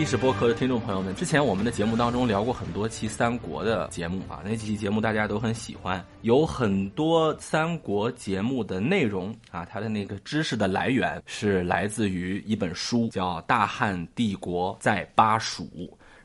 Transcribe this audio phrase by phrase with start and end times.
[0.00, 15.64] 历史播客的听众朋友们，之前我们的节目当中聊过很多期三国的节目啊，那几期节目大家都很喜欢，有很多三国节目的内容啊，它的那个知识的来源是来自于一本书，叫《大汉帝国在巴蜀》。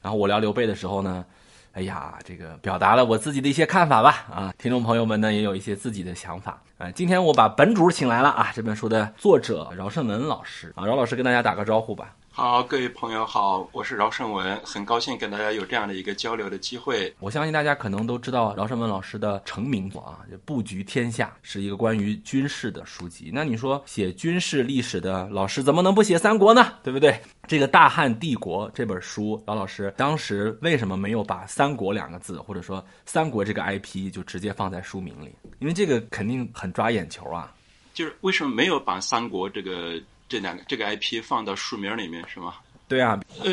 [0.02, 1.26] 然后我聊刘备的时候呢，
[1.74, 6.90] 哎呀，这个表达了我自己的一些看法吧啊，听众朋友们呢也有一些自己的想法啊。
[6.92, 12.16] 今天我把本主请来了啊，这本书的作者饶胜文老师啊，饶老师跟大家打个招呼吧。
[12.38, 17.16] 好，各位朋友好，我是饶胜文，很高兴跟大家有这样的一个交流的机会。
[17.22, 23.32] 我相信大家可能都知道饶胜文老师的成名作啊，《布局天下》是一个关于军事的书籍。
[23.34, 26.74] 那你说写军事历史的老师怎么能不写三国呢？
[26.84, 27.18] 对不对？
[27.48, 35.34] 这个《大汉帝国》这本书，饶老师当时为什么没有把“三国”两个字，或者说“三国”这个 IP 就直接放在书名里？
[35.60, 37.50] 因为这个肯定很抓眼球啊。
[37.94, 39.98] 就是为什么没有把“三国”这个？
[40.28, 42.56] 这两个这个 IP 放到书名里面是吗？
[42.88, 43.52] 对啊，呃，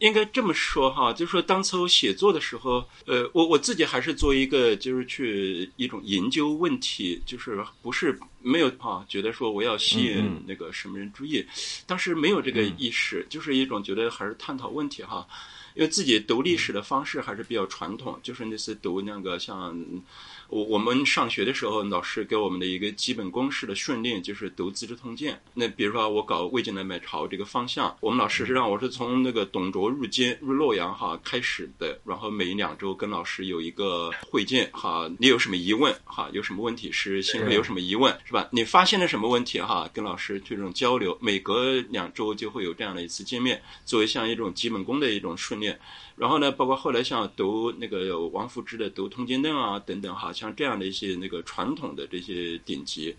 [0.00, 11.46] 应该这么说哈，就是说当初写作的时候，呃，我我自己还是做一个，就是去一种研究问题，就是不是没有哈，觉得说我要吸引那个什么人注意，
[11.86, 15.24] 当时没有这个意识，就是一种觉得还是探讨问题哈，
[15.76, 19.80] 因为自己读历史的方式还是比较传统，就是那次读那个像。
[20.52, 25.32] 我我们上学的时候，老师给我们的一个基本公式的训练就是读《资治通鉴》。
[25.54, 36.28] 那比如说我搞魏晋南北朝这个方向，我们老师是让我是从那个董卓入监入洛阳哈开始的，然后每两周跟老师有一个会见哈，你有什么疑问哈？
[36.34, 38.46] 有什么问题是心里有什么疑问是吧？
[38.52, 39.88] 你发现了什么问题哈？
[39.94, 45.80] 跟老师这种交流，每隔两周就会有这样的一次见面，作为像一种基本功的一种训练。
[46.14, 53.14] 然后呢，包括后来像读那个王夫之的《读通鉴论》啊等等哈，像这样的一些那个传统的这些典籍，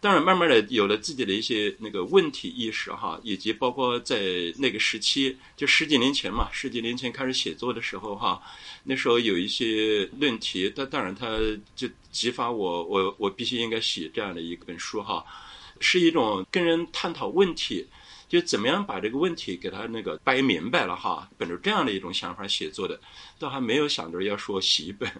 [0.00, 4.20] 当然慢慢的有了自己的一些那个问题意识哈，以及包括在
[4.56, 8.40] 那个时期，就十几年前嘛，十几年前开始写作的时候哈，
[8.84, 11.26] 那时候有一些论题，但当然他
[11.74, 15.24] 就激发我，我我必须应该写这样的一本书哈，
[15.80, 17.84] 是一种跟人探讨问题。
[18.28, 23.00] 就怎么样把这个问题给他那个掰明白了哈，本着这样的一种想法写作的，
[23.38, 25.10] 倒还没有想着要说写一本，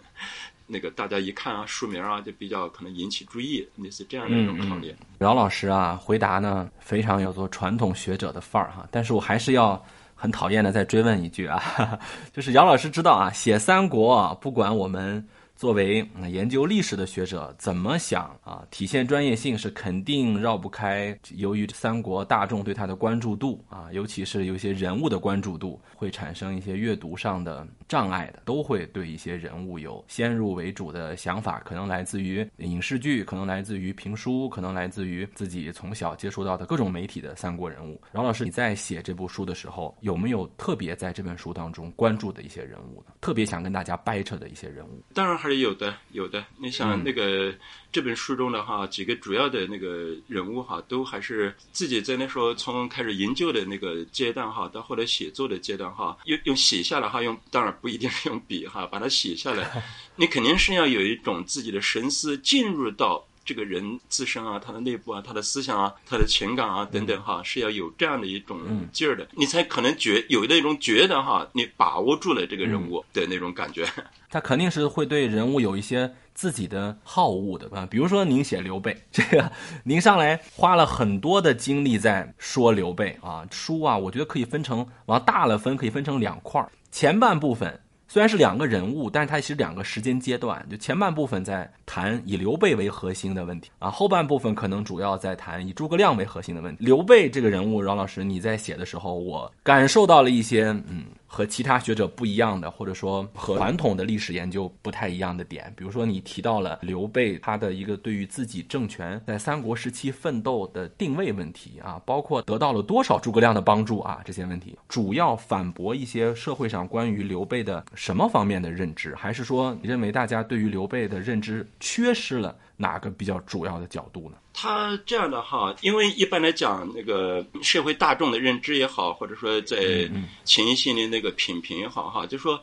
[0.68, 4.94] 那个大家一看啊书名啊就比较可能引起注意，类似这样的一种考虑。
[5.18, 9.82] 饶老师啊，回答呢非常有做传统学者的范儿哈，但是我还是要
[10.14, 11.98] 很讨厌的再追问一句啊，
[12.32, 15.26] 就是姚老师知道啊，写三国不管我们。
[15.58, 18.64] 作为研究历史的学者，怎么想啊？
[18.70, 21.18] 体现专业性是肯定绕不开。
[21.34, 38.00] 由于三国大众对他的关注度啊，尤其是有一些人物的关注度，会产生一些阅读上的障碍的，都会对一些人物有先入为主的想法，可能来自于影视剧，可能来自于评书，可能来自于自己从小接触到的各种媒体的三国人物。
[38.12, 43.12] 饶老师，你在写这部书的时候，有没有特别在这本书当中关注的一些人物呢？
[43.20, 45.02] 特别想跟大家掰扯的一些人物？
[45.12, 45.47] 当然还。
[45.56, 46.44] 有的，有的。
[46.58, 47.54] 你想那个
[47.90, 59.82] 这本书中的哈几个主要的那个人物哈，都还是自己在那时候从开始研究的那个阶段哈，到后来写作的阶段哈，用用写下来哈，用当然不一定是用笔哈，把它写下来，
[60.16, 63.27] 你肯定是要有一种自己的神思进入到。
[63.48, 68.60] 这个人自身啊，他的内部啊，他的思想啊，他的情感啊，等等哈，是要有这样的一种
[68.92, 73.88] 劲儿的，你才可能觉有那种觉得哈，你把握住了这个人物的那种感觉。
[74.28, 79.50] 他肯定是会对人物有一些自己的好恶的啊，比如说您写刘备， 这个
[79.84, 87.80] 您上来花了很多的精力在说刘备啊，书啊，我觉得可以分成往大了分，可以分成两块儿，前半部分。
[88.08, 90.66] 虽然是两个人物，但是它是两个时间阶段。
[90.70, 96.84] 就前半部分在谈以刘备为核心的问题啊，后半部分可能主要在谈以诸葛亮为核心的问题。
[96.84, 101.04] 刘备这个人物，饶老师你在写的时候，我感受到了一些嗯。
[101.30, 122.56] 和其他学者不一样的，或者说和传统的历史研究不太一样的点，比如说你提到了刘备他的一个对于自己政权在三国时期奋斗的定位问题啊，包括得到了多少诸葛亮的帮助啊这些问题，主要反驳一些社会上关于刘备的什么方面的认知，还是说你认为大家对于刘备的认知缺失了？
[122.80, 124.36] 哪个比较主要的角度呢？
[124.60, 130.10] 他这样的哈，因为一般来讲，那个社会大众的认知也好，或者说在
[130.44, 132.60] 潜意识里那个品评也好哈，就说，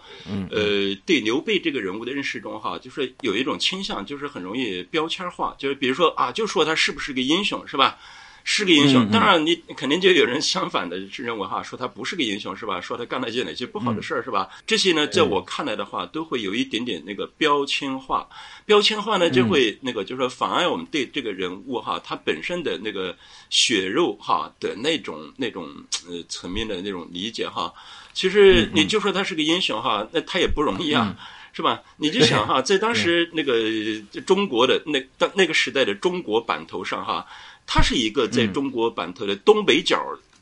[0.51, 7.97] 呃，对刘备这个人物的认识中哈，就是有一种倾向，就是很容易标签化，就是比如说啊，就说他是不是个英雄是吧？
[8.47, 9.09] 是个英雄。
[9.12, 12.80] 当然，你肯定就有人相反的是认为哈，说他不是个英雄是吧？
[12.80, 14.47] 说他干了一些哪些不好的事儿是吧？
[14.68, 18.25] 这些呢，在我看来的话，都会有一点点那个标签化。
[18.63, 23.15] 标签化呢，就会那个就是说妨碍我们对这个人物哈，他本身的那个
[23.50, 25.68] 血肉哈的那种那种
[26.07, 27.74] 呃层面的那种理解哈。
[28.13, 31.15] 其实你就说他是个英雄哈，那他也不容易啊。
[31.56, 31.81] 是吧？
[31.96, 33.54] 你就想哈，在当时那个
[34.25, 37.25] 中国的那当那个时代的中国版头上哈，
[37.66, 39.98] 他是一个在中国版头的东北角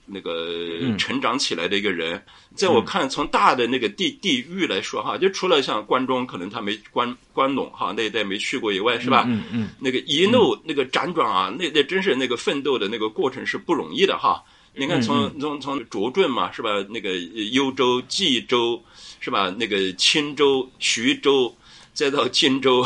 [0.08, 2.20] 那个成长起来的一个人。
[2.56, 9.24] 在我看，从大的那个地地域来说哈，就除了像关中，可能他没关关陇哈那一带没去过以外，是吧？
[9.28, 14.44] 嗯嗯，那个一路那个辗转啊，那那真是那个奋斗的那个过程是不容易的哈。
[14.76, 16.70] 你看从，从从从涿郡嘛，是吧？
[16.90, 17.16] 那个
[17.52, 18.84] 幽州、冀州，
[19.24, 19.50] 是吧？
[19.58, 21.56] 那个青州、徐州，
[21.94, 22.86] 再到荆州，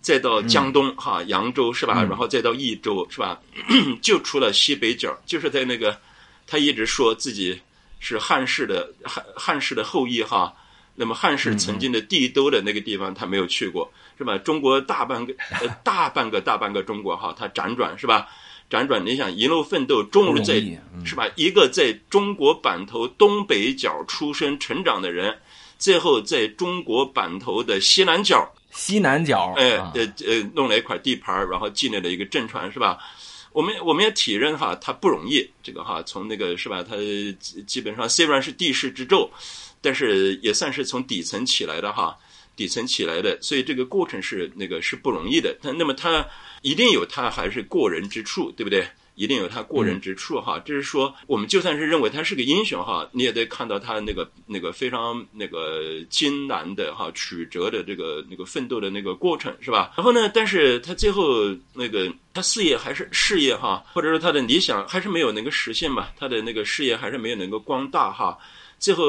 [0.00, 1.94] 再到江东哈扬州，是吧？
[2.04, 3.40] 然后再到益州，是吧？
[4.00, 5.98] 就出了西北角，就是在那个
[6.46, 7.60] 他一直说自己
[7.98, 10.54] 是汉室的汉汉室的后裔哈。
[10.94, 14.38] 那么汉室曾经的帝都的那个地方，他没有去过，是吧？
[14.38, 18.28] 中国大半个呃大半个大半个中国哈，他辗转是吧？
[18.70, 20.54] 辗转，你想一路奋斗，终于在
[21.04, 21.28] 是吧？
[21.34, 25.36] 一个在中国版头东北角出生成长的人，
[25.78, 32.98] 最后在中国版头的西南角，西南角，哎呃呃，弄了一块地盘，然后建立了一个镇船，是吧？
[33.52, 36.82] 我们我们也体认哈，他不容易，这个哈，从那个是吧？
[36.82, 36.96] 他
[37.66, 39.28] 基本上虽然是地势之胄，
[39.80, 42.16] 但是也算是从底层起来的哈。
[42.56, 45.52] 底层起来的，所以这个过程是那个是不容易的。
[45.60, 46.24] 他那么他
[46.62, 48.86] 一定有他还是过人之处，对不对？
[49.14, 50.58] 一定有他过人之处哈。
[50.60, 59.92] 就是说，我们就算是认为他是个英雄哈，你也得看到他那个那个非常那个艰难的哈曲折的这个那个奋斗的那个过程是吧？
[59.96, 66.08] 然后呢，但是他最后那个他事业还是事业哈，或者说他的理想还是没有能够实现嘛？
[66.16, 68.36] 他的那个事业还是没有能够光大哈。
[68.78, 69.04] 最后，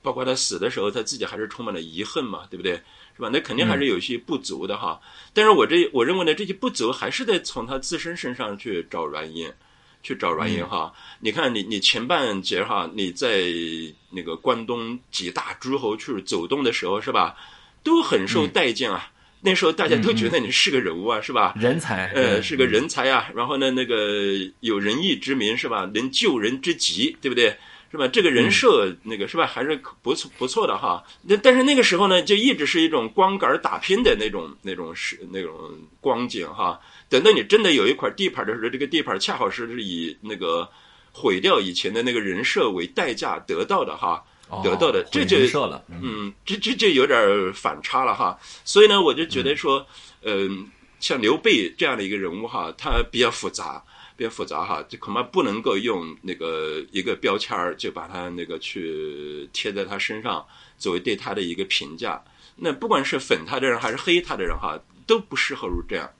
[0.00, 2.80] 包括他死的时候，他自己还是充满了遗恨嘛，对不对？
[3.18, 3.28] 是吧？
[3.32, 5.00] 那肯定还是有一些不足的哈。
[5.32, 9.50] 但是我这我认为呢，这些不足还是得从他自身身上去找原因，
[10.04, 10.92] 去找原因哈。
[11.18, 13.42] 你看，你你前半截哈，你在
[14.10, 17.34] 那个关东几大诸侯去走动的时候，是吧？
[17.82, 19.10] 都很受待见啊。
[19.40, 21.54] 那时候大家都觉得你是个人物啊，是吧？
[21.56, 23.28] 人才，呃，是个人才啊。
[23.34, 25.90] 然后呢，那个有仁义之名是吧？
[25.92, 27.56] 能救人之急，对不对？
[27.90, 28.06] 是吧？
[28.06, 31.02] 这个人设那个是吧，还是不错不错的哈。
[31.22, 35.54] 那但是那个时候呢，就一直是一种光杆打拼的那种那种是那种
[36.00, 36.78] 光景哈。
[37.08, 40.68] 等到你真的有一块地盘的时候，这个地盘恰好是以那个
[41.12, 44.22] 毁掉以前的那个人设为代价得到的哈，
[44.62, 45.36] 得到的这就，
[46.02, 48.38] 嗯，这这就有点反差了哈。
[48.64, 49.86] 所以呢，我就觉得说，
[50.22, 50.68] 嗯，
[51.00, 53.82] 像刘备这样的一个人物哈，他比较复杂。
[54.18, 60.44] 变复杂哈，就恐怕不能够用那个一个标签儿就把它那个去贴在他身上，
[60.76, 62.20] 作为对他的一个评价。
[62.56, 64.76] 那不管是粉他的人还是黑他的人哈，
[65.06, 66.10] 都不适合于这样。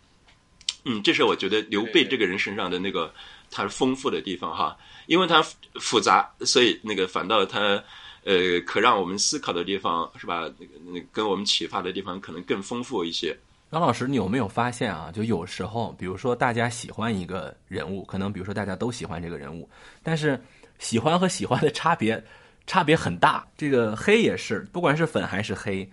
[0.85, 3.13] 嗯，这是我觉得刘备这个人身上的那个
[3.51, 4.79] 他丰富的地方哈，
[5.09, 5.45] 因为他
[5.81, 7.83] 复杂，所以那个反倒他
[8.23, 10.49] 呃可让我们思考的地方是吧？
[10.61, 13.37] 那个那跟我们启发的地方可能更丰富一些。
[13.71, 15.13] 张老师，你有没有发现啊？
[15.13, 19.69] 就有时候，比如说大家喜欢一个人物，可能比如说大家都喜欢这个人物，
[20.03, 20.43] 但是
[20.79, 22.23] 喜欢和喜欢的差别
[22.67, 23.47] 差别很大。
[23.59, 25.87] 这个黑也是，不管是粉还是黑，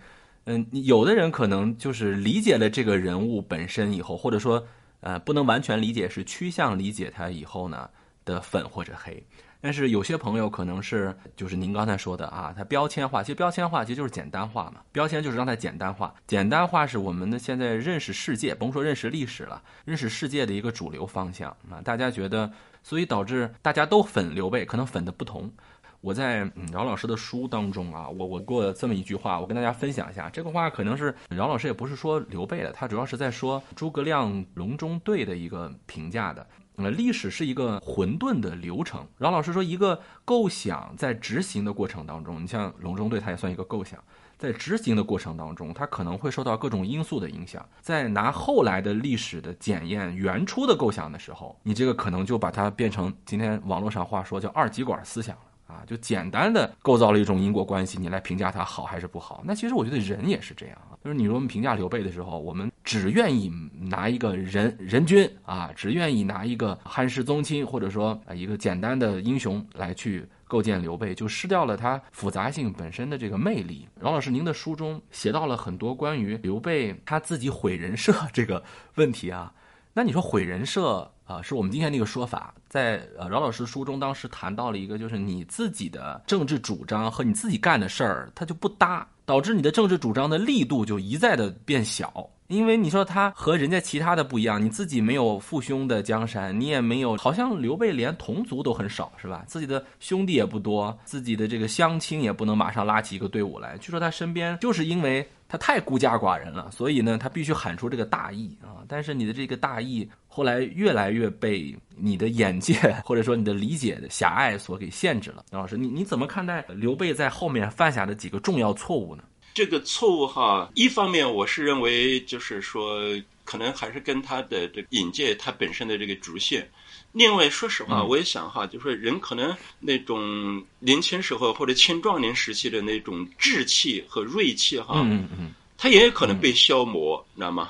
[0.45, 4.65] 嗯，有的人可能就是理解了这个人物本身以后，或者说
[5.01, 7.89] 呃不能完全理解，是趋向理解他以后呢
[8.23, 9.21] 的粉或者黑。
[9.65, 14.75] 但是有些朋友可能是，就是您刚才说的啊，它标签化，其实标签化其实就是简单化嘛。
[14.91, 21.81] 标签就是让它简单化，简单化是我们的现在认识世界，甭说认识历史了，认识世界的一个主流方向啊。
[21.83, 22.51] 大家觉得，
[22.83, 25.51] 所以导致大家都粉刘备，可能粉的不同。
[25.99, 30.29] 我在嗯饶老师的书当中啊，我我过这么一句话，我跟大家分享一下。
[30.29, 36.45] 这个话可能是饶老师也不是说刘备的，他主要是在说诸葛亮隆中对的一个评价的。
[36.77, 39.05] 呃，历史是一个混沌的流程。
[39.17, 44.03] 饶老师说，一个构想在执行的过程当中，你像隆中对，它也算一个构想，
[44.37, 47.65] 在执行的过程当中，它可能会受到各种因素的影响。
[47.81, 55.41] 在拿后来的历史的检验原初的构想的时候，你这个可能就把它变成今天网络上话说叫二极管思想了。
[55.67, 59.41] 啊，就简单的构造了一种因果关系，你来评价它好还是不好？
[59.43, 73.87] 那其实我觉得人也是这样，就是你说我们评价刘备的时候，我们只愿意拿一个人人君啊，只愿意拿一个汉室宗亲，或者说啊一个简单的英雄来去构建刘备，就失掉了他复杂性本身的这个魅力。
[74.01, 78.63] 饶老师，您的书中写到了很多关于刘备他自己毁人设这个
[78.95, 79.53] 问题啊，
[79.93, 92.29] 那你说毁人设啊，是我们今天那个说法，在呃饶老师书中当时谈到了一个，就是你自己的政治主张和你自己干的事儿，它就不搭，导致你的政治主张的力度就一再的变小。
[92.47, 99.43] 因为你说他和人家其他的不一样，你自己没有父兄的江山，你也没有，好像刘备连同族都很少，是吧？
[99.47, 103.75] 自己的兄弟也不多，自己的这个乡亲也不能马上拉起一个队伍来。
[103.79, 108.83] 据说他身边就是因为他太孤家寡人了，所以呢，他必须喊出这个大义啊。
[108.87, 112.75] 但是你的这个大义后来越来越被你的眼界
[113.05, 115.45] 或者说你的理解的狭隘所给限制了。
[115.51, 119.23] 杨老师，你你怎么看待刘备在后面犯下的几个重要错误呢？
[119.53, 122.99] 这个错误哈，一方面我是认为，就是说，
[123.45, 126.67] 可能还是跟他的这个引介他本身的这个局限。
[127.17, 137.69] 另外，说实话，我也想哈，就是说，人可能那种年轻时候或者青壮年时期的那种志气和锐气哈，嗯嗯，他也有可能被消磨，你知道吗？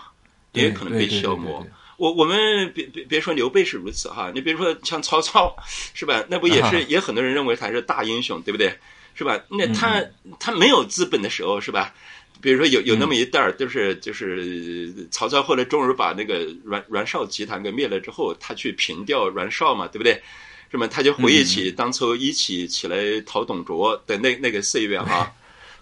[0.53, 1.63] 也有可能被消磨。
[1.97, 5.55] 我我们别别别说刘备是如此哈，你比如说像曹操，
[5.93, 6.25] 是吧？
[6.27, 8.75] 那不也是也很多人认为他是大英雄，对不对？
[9.13, 9.39] 是吧？
[9.47, 10.03] 那他
[10.39, 11.93] 他没有资本的时候，是吧？
[12.45, 20.21] 比如说有有那么一段儿，就是就是曹操后来终于把那个袁袁绍集团给灭了之后，他去平掉袁绍嘛，对不对？
[20.69, 20.85] 是吧？
[20.85, 25.33] 他就回忆起当初一起起来讨董卓的那那个岁月哈。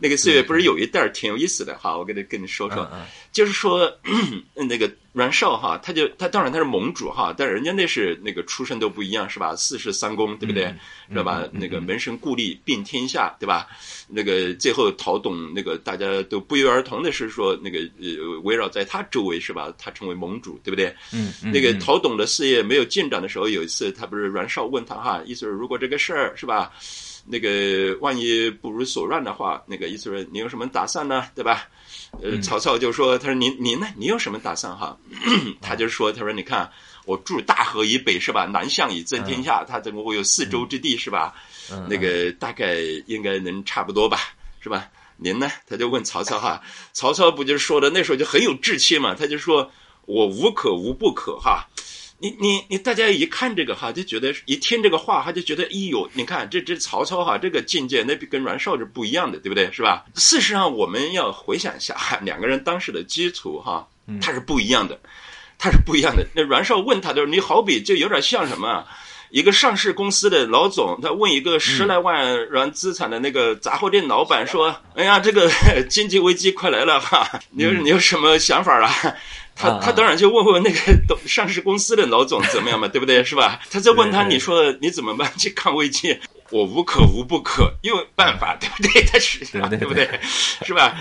[0.03, 2.85] 那个岁月不是有一段挺有意思的哈，我给他跟你说说，
[3.31, 3.89] 就是说
[4.53, 9.55] 那个阮绍哈，他就他当然他是盟主哈，但是人家那是那个出身都不一样是吧？
[9.55, 10.65] 四世三公对不对？
[11.09, 11.47] 是吧？
[11.53, 13.65] 那个门生故吏并天下对吧？
[14.09, 19.73] 那个最后陶董那个大家都不约而同的是说那个呃围绕在他周围是吧？
[19.77, 20.93] 他成为盟主对不对？
[21.13, 26.73] 嗯，那个陶董的事业没有进展的时候，有一次他不是阮绍问他哈，意思是如果这个事儿是吧？
[27.25, 31.27] 那个万一不如所愿的话，那个意思说你有什么打算呢？
[31.35, 31.67] 对吧？
[32.21, 33.87] 呃，曹操就说：“他说您您呢？
[33.97, 34.95] 你有什么打算哈？”
[35.61, 36.69] 他就说：“他说你看
[37.05, 38.45] 我住大河以北是吧？
[38.45, 41.33] 南向以争天下，他总共有四周之地是吧？
[41.89, 42.75] 那个大概
[43.07, 44.19] 应该能差不多吧，
[44.61, 44.87] 是吧？
[45.17, 46.61] 您呢？”他就问曹操哈。
[46.91, 49.15] 曹操不就是说的那时候就很有志气嘛？
[49.15, 49.71] 他就说
[50.05, 51.67] ：“我无可无不可哈。”
[52.23, 59.69] 你你你，大家一看这个哈，就觉得一听这个话，他就觉得，哎呦，你看这这曹操哈，这个境界那跟袁绍是不一样的，对不对？
[59.73, 60.05] 是吧？
[60.15, 63.85] 事实上，我们要回想一下两个人当时的基础哈，
[64.21, 64.97] 他是不一样的，
[65.59, 66.25] 他是不一样的。
[66.33, 68.87] 那袁绍问他的时候，你好比就有点像什么？
[69.29, 75.51] 一个上市公司的老总，他问一个十来万元资产的那个杂货店老板说：“哎呀，这个
[75.89, 78.89] 经济危机快来了哈，你有你有什么想法啊？”
[79.55, 80.77] 他他当然就问问那个
[81.27, 83.23] 上市公司的老总怎么样嘛， 对不对？
[83.23, 83.59] 是吧？
[83.69, 86.19] 他在问他，你说你怎么办去抗危机？
[86.49, 89.03] 我无可无不可，因为办法，对不对？
[89.05, 90.07] 他是对不对？
[90.65, 90.95] 是吧？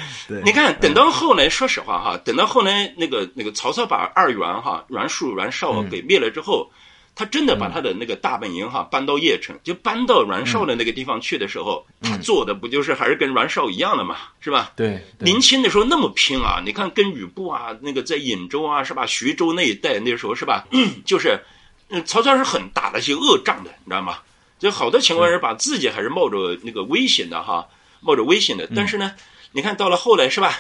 [0.44, 6.70] 你看，等到后来，说实话哈，等到后来那个那个曹操把二袁哈袁术、袁绍给灭了之后。
[7.14, 14.72] 他真的把他的那个大本营哈搬到邺城，就搬到阮绍的那个地方去的时候，他做的不就是还是跟阮绍一样的嘛，是吧？
[14.74, 16.62] 对，年轻的时候那么拼啊！
[16.64, 19.04] 你看跟吕布啊，那个在颍州啊，是吧？
[19.06, 20.66] 徐州那一带那时候是吧？
[21.04, 21.38] 就是，
[21.90, 24.18] 嗯，曹操是很打了些恶仗的，你知道吗？
[24.58, 27.66] 就好多情况是把自己还是冒着那个危险的哈，
[28.00, 28.68] 冒着危险的。
[28.74, 29.12] 但是呢，
[29.52, 30.54] 你看到了后来是吧？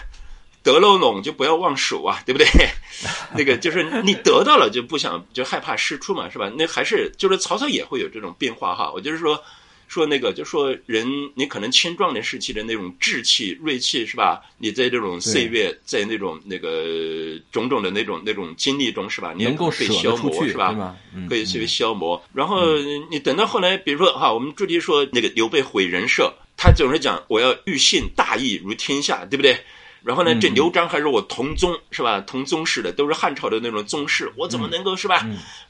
[0.62, 2.46] 得了拢就不要忘蜀啊， 对不对？
[3.34, 6.50] 那个就是你得到了就不想就害怕失出嘛，是吧？
[6.56, 8.90] 那还是就是曹操也会有这种变化哈。
[8.92, 9.42] 我就是说
[9.88, 14.40] 说那个，就说人你可能青壮年时期的那种志气锐气是吧？
[14.58, 19.34] 你在这种岁月，在那种那个种种的那种那种经历中是吧？
[19.36, 20.96] 你能够被消磨是吧？
[21.28, 22.22] 可以去消磨。
[22.32, 22.78] 然后
[23.10, 29.58] 你等到后来，比如说哈，我们朱棣说那个刘备毁人设，他总是讲我要欲信大义如天下，对不对？
[30.04, 32.20] 然后呢，这刘璋还是我同宗是吧？
[32.20, 35.26] 同宗室的，都是汉朝的那种宗室，我怎么能够是吧？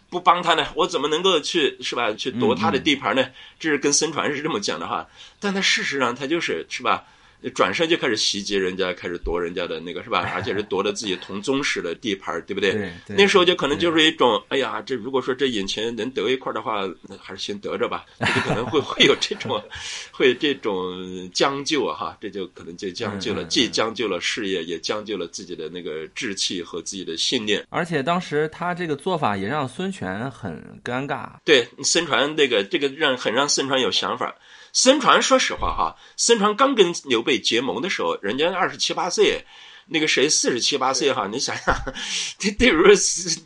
[0.09, 0.67] 不帮他呢？
[0.75, 2.13] 我怎么能够去是吧？
[2.13, 3.25] 去夺他的地盘呢？
[3.59, 5.07] 这是跟孙传是这么讲的哈。
[5.41, 7.05] 但他事实上他就是是吧？
[7.51, 10.21] 转身就开始袭击人家，开始夺人家的那个是吧？
[10.35, 12.93] 而且是夺了自己同宗室的地盘，对不对？
[13.09, 18.05] 那时候就可能就是一种，哎呀，这如果说这眼前能得一块的话，那还是先得着吧。
[18.21, 19.63] 就可能会会有这种，
[20.13, 27.67] 会这种将就哈，这就可能就将就了，既将就了事业，也将就了自己的那个志气和自己的信念。
[27.71, 31.31] 而且当时他这个做法也让孙权很尴尬。
[31.45, 34.35] 对，孙传那个这个让很让孙传有想法。
[34.75, 39.45] 孙传，说实话哈，孙传刚跟刘备结盟的时候，人家二十七八岁，
[39.87, 41.75] 那个谁四十七八岁哈，你想想，
[42.39, 42.85] 这这时候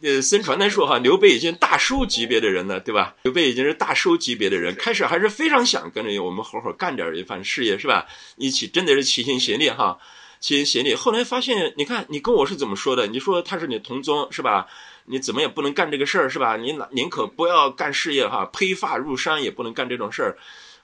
[0.02, 3.14] 呃孙传来说哈，刘备已经大叔级别的人了，对吧？
[3.22, 8.06] 刘备已经是大叔级别的人，开始还是非常想跟着我们好好干点一番事业，是吧？
[8.36, 9.98] 一起真的是齐心协力哈。
[10.38, 10.94] 齐心协力。
[10.94, 13.06] 后来发现，你看你跟我是怎么说的？
[13.06, 14.66] 你说他是你同宗是吧？
[15.06, 16.56] 你怎么也不能干这个事儿是吧？
[16.58, 20.36] 你宁可不要干事业哈，披发入山也不能干这种事儿。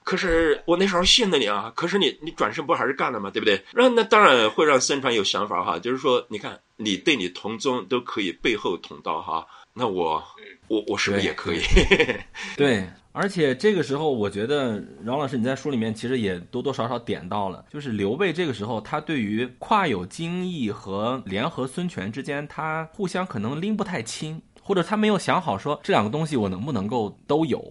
[0.03, 3.29] 可是我那时候信了你啊，可是你你转身不还是干了吗？
[3.29, 3.63] 对不对？
[3.73, 10.23] 那那当然会让孙传有想法哈，就是说，你看你对你同宗都可以背后捅刀哈，那我
[10.67, 11.61] 我我是不是也可以？
[12.57, 27.63] 对， 而且这个时候，我觉得饶老师你在书里面其实也多多少少点到了，就是刘备这个时候他对于跨有荆益和联合孙权之间，他互相可能拎不太清，或者他没有想好说这两个东西我能不能够都有。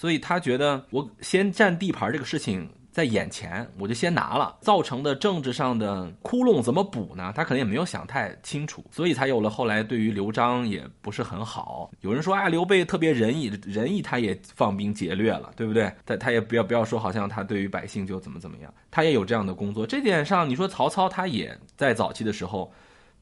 [0.00, 7.30] 所以他觉得我先占地盘这个事情在眼前，我就先拿了，造成的政治上的窟窿怎么补呢？
[7.36, 11.90] 他可能也没有想太清楚，所以才有了后来对于刘璋也不是很好。
[12.00, 15.92] 有人说啊，刘备特别仁义，仁义他也放兵劫掠了，对不对？
[16.06, 19.86] 他他也不要不要说好像他对于百姓就怎么怎么样，他也有这样的工作。
[19.86, 22.72] 这点上，你说曹操他也在早期的时候。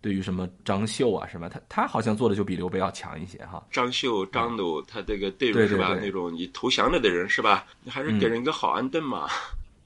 [0.00, 3.62] 对于什么张绣啊什么，他他好像做的就比刘备要强一些哈。
[3.70, 5.96] 张绣、张鲁，他这个对是吧？
[6.00, 7.66] 那种你投降了的人是吧？
[7.82, 9.28] 你还是给人一个好安顿嘛。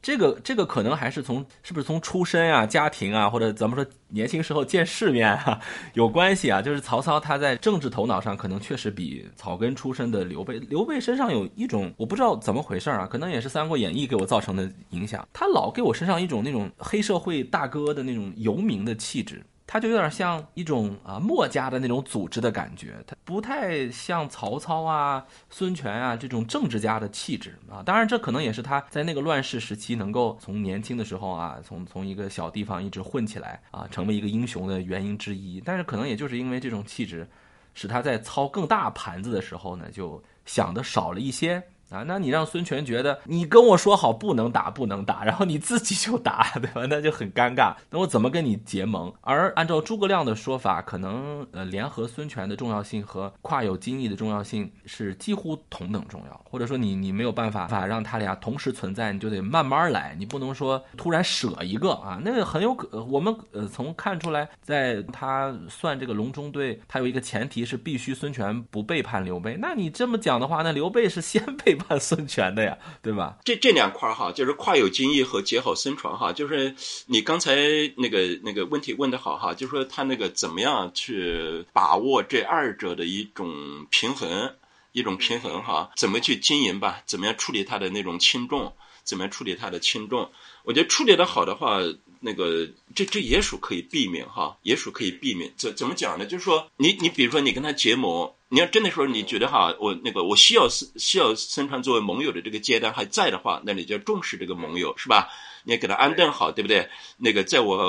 [0.03, 5.61] 这个这个可能还是从是不是从出身啊、家庭啊，或者咱们说年轻时候见世面啊
[5.95, 6.61] 有关系啊？
[6.61, 19.41] 就是曹操他在政治头脑上可能确实比草根出身的刘备，刘备身上有一种我不知道怎么回事啊，可能也是《三国演义》给我造成的影响，他老给我身上一种那种黑社会大哥的那种游民的气质。
[19.73, 27.83] 他就有点像一种啊墨家的那种组织的感觉，他不太像曹操啊、孙权啊这种政治家的气质啊。
[27.83, 35.59] 当然，这可能也是他在那个乱世时期能够从年轻的时候啊，从从一个小地方一直混起来啊，成为一个英雄的原因之一。
[35.65, 37.27] 但是，可能也就是因为这种气质，
[37.73, 41.63] 使他在操更大盘子的时候呢，就想的少了一些。
[41.93, 46.87] 啊，那你让孙权觉得你跟我说好不能打，不能打，然后你自己就打， 对吧？
[46.89, 47.75] 那就很尴尬。
[47.91, 49.13] 那我怎么跟你结盟？
[49.21, 69.59] 而按照诸葛亮的说法，可能呃联合孙权的重要性和跨有荆益的重要性是几乎同等重要，或者说你你没有办法法让他俩同时存在，你就得慢慢来，你不能说突然舍一个啊，那个很有可我们呃从看出来，在他算这个隆中对，他有一个前提是必须孙权不背叛刘备。
[69.61, 71.82] 那你这么讲的话，那刘备是先 背叛。
[71.83, 73.37] 叛孙权的呀， 对吧？
[73.45, 76.75] 这这两块哈，就是跨有荆益和结好孙传哈，就是
[77.07, 77.57] 你刚才
[77.97, 84.55] 那个那个问题问的好哈，就是说他那个怎么样去把握这二者的一种平衡，
[84.93, 87.03] 一种平衡哈，怎么去经营吧？
[87.07, 88.73] 怎么样处理他的那种轻重？
[89.05, 90.31] 怎么样处理他的轻重？
[90.65, 91.81] 我觉得处理的好的话，
[92.21, 95.53] 那个这这也属可以避免哈，也属可以避免。
[95.57, 96.25] 怎怎么讲呢？
[96.25, 98.33] 就是说，你你比如说你跟他结盟。
[98.53, 105.31] 你要真的说你觉得哈，我那个我需要需要孙传作为盟友的这个阶段还在的话，那你就要重视这个盟友是吧？
[105.65, 106.87] 你要给他安顿好，对不对？
[107.17, 107.81] 那个在我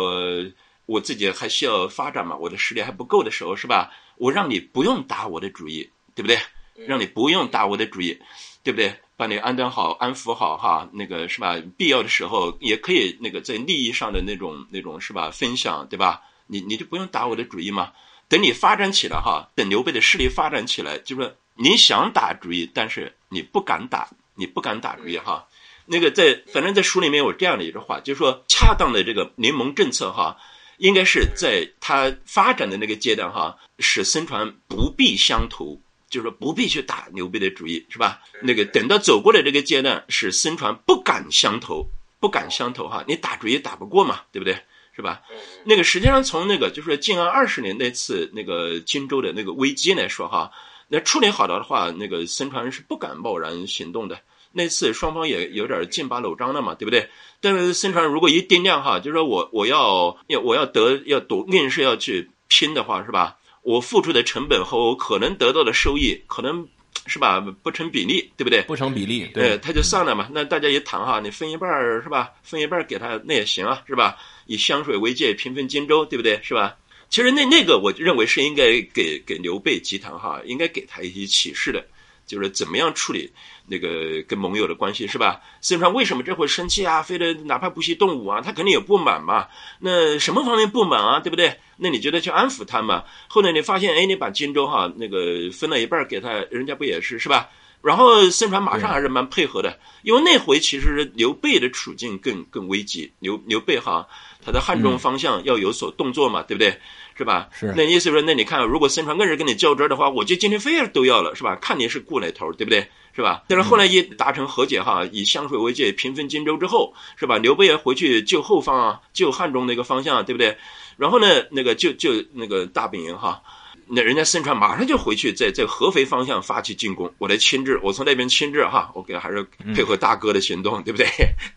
[0.85, 3.91] 我自己还需要发展嘛，我的实力还不够的时候是吧？
[4.15, 6.39] 我让你不用打我的主意，对不对？
[6.87, 8.17] 让你不用打我的主意，
[8.63, 8.95] 对不对？
[9.17, 11.61] 把你安顿好、安抚好哈，那个是吧？
[11.75, 15.29] 必要的时候也可以那个在利益上的那种那种是吧？
[15.29, 16.21] 分享对吧？
[16.47, 17.91] 你你就不用打我的主意嘛。
[18.33, 25.47] 等你发展起来哈，等刘备的势力发展起来，就是你想打主意，但是你不敢打，你不敢打主意哈。
[25.85, 30.35] 那个在反正在书里面有这样的一句话，就是说恰当的这个联盟政策哈，
[30.77, 38.19] 应该是在他发展的那个阶段哈，使孙传不必相投，就是说不必去打刘备的主意，是吧？
[38.41, 41.87] 那个等到走过了这个阶段，使孙传不敢相投，
[42.19, 44.57] 不敢相投哈，你打主意打不过嘛，对不对？
[44.95, 45.21] 是吧？
[45.63, 50.51] 那个实际上从那个就是晋安二十年那次那个荆州的那个危机来说哈，
[50.87, 54.19] 那处理好了的话，那个孙传是不敢贸然行动的。
[54.51, 57.09] 那次双方也有点剑拔弩张了嘛，对不对？
[57.41, 63.37] 但是孙传如果一掂量哈，就是说我我要要我要得要夺硬是要去拼的话，是吧？
[63.63, 66.67] 我付出的成本和我可能得到的收益，可能
[67.05, 68.61] 是吧不成比例，对不对？
[68.63, 70.29] 不成比例，对，他就算了嘛。
[70.31, 71.69] 那大家一谈哈，你分一半
[72.01, 72.31] 是吧？
[72.43, 74.17] 分一半给他那也行啊，是吧？
[74.45, 76.39] 以湘水为界，平分荆州，对不对？
[76.43, 76.75] 是吧？
[77.09, 81.85] 其实那那个，我认为是应该给给刘备集团哈，应该给他一些启示的，
[82.25, 83.31] 就是怎么样处理
[83.67, 85.41] 那个跟盟友的关系，是吧？
[85.61, 87.01] 孙传为什么这会生气啊？
[87.01, 88.41] 非得哪怕不惜动武啊？
[88.41, 89.47] 他肯定有不满嘛。
[89.79, 91.19] 那什么方面不满啊？
[91.19, 91.57] 对不对？
[91.77, 93.03] 那你觉得去安抚他嘛？
[93.27, 97.49] 后来你发现，哎，你把荆州哈那个分了一半给他，人家不也是是吧？
[97.81, 104.07] 然后孙传马上还是蛮配合的，因为那回其实刘备的处境更更危急，刘刘备哈。
[104.45, 106.77] 他的汉中方向要有所动作嘛，对不对？
[107.17, 107.49] 是吧？
[107.51, 107.73] 是。
[107.75, 111.55] 那意思说，那你看，如果孙传更是跟你较真的话，我就今天非要都要了，是吧？
[111.61, 112.87] 看你是顾哪头，对不对？
[113.15, 113.43] 是吧？
[113.47, 117.37] 但是后来一达成和解哈，以湘水为界，平分荆州之后，是吧？
[117.37, 120.57] 刘备也回去救后方啊，救汉中那个方向，对不对？
[120.97, 123.41] 然后呢，那个就就那个大本营哈，
[123.87, 129.45] 那人家孙权马上就回去，在在合肥方向发起进攻，我来牵制，我从那边牵制哈，我给还是
[129.75, 131.07] 配合大哥的行动，对不对？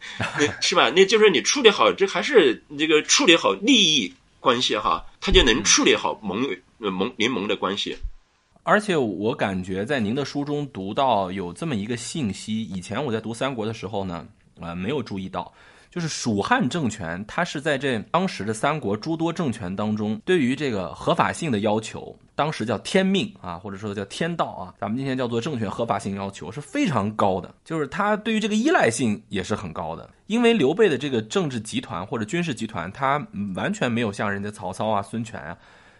[0.60, 0.90] 是吧？
[0.90, 6.46] 那就是你处理好，这还是这个处理好利益关系哈，他就能处理好盟
[6.78, 7.96] 盟联盟的关系。
[8.66, 14.26] 而且我感觉在您的书中读到有这么一个信息，以前我在读三国的时候呢，
[14.60, 15.52] 呃，没有注意到，
[15.88, 33.24] 就是蜀汉政权它是在这当时的三国诸多政权当中，对于这个合法性的要求，当时叫天命啊，或者说叫天道啊，咱们今天叫做政权合法性要求是非常高的，就是它对于这个依赖性也是很高的，因为刘备的这个政治集团或者军事集团，他
[33.54, 35.56] 完全没有像人家曹操啊、孙权啊。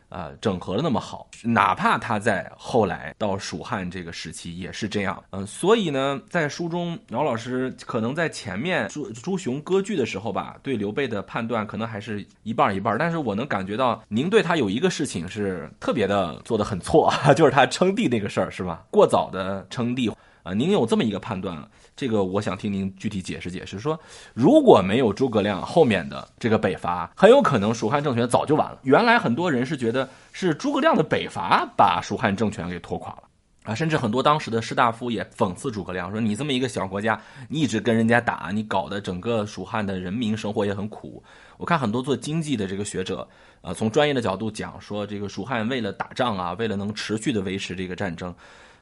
[0.09, 5.23] 呃，整合的那么好，哪怕他在后来到蜀汉这个时期也是这样。
[5.31, 12.97] 嗯，所以呢，在书中，饶老师可能在前面朱朱雄割据的时候吧，对刘备的判断可能还是一半一半。
[12.99, 18.85] 但是我能感觉到，您对他有一个事情是特别的做的很错， 就是他称帝那个事儿，是吧？
[18.91, 20.09] 过早的称帝
[20.45, 21.69] 啊，您有这么一个判断。
[21.97, 23.79] 这个我想听您具体解释解释。
[23.79, 23.99] 说
[24.35, 28.79] 如果没有诸葛亮后面的这个北伐，很有可能蜀汉政权早就完了。
[28.83, 33.23] 原来很多人是觉得是诸葛亮的北伐把蜀汉政权给拖垮了
[33.65, 41.21] 啊，甚至很多当时的士大夫也讽刺诸葛亮说：“你这么一个小国家，你一直跟人家打，你搞得整个蜀汉的人民生活也很苦。”
[41.59, 43.27] 我看很多做经济的这个学者，
[43.63, 48.33] 呃，从专业的角度讲说，这个蜀汉为了打仗啊，为了能持续的维持这个战争。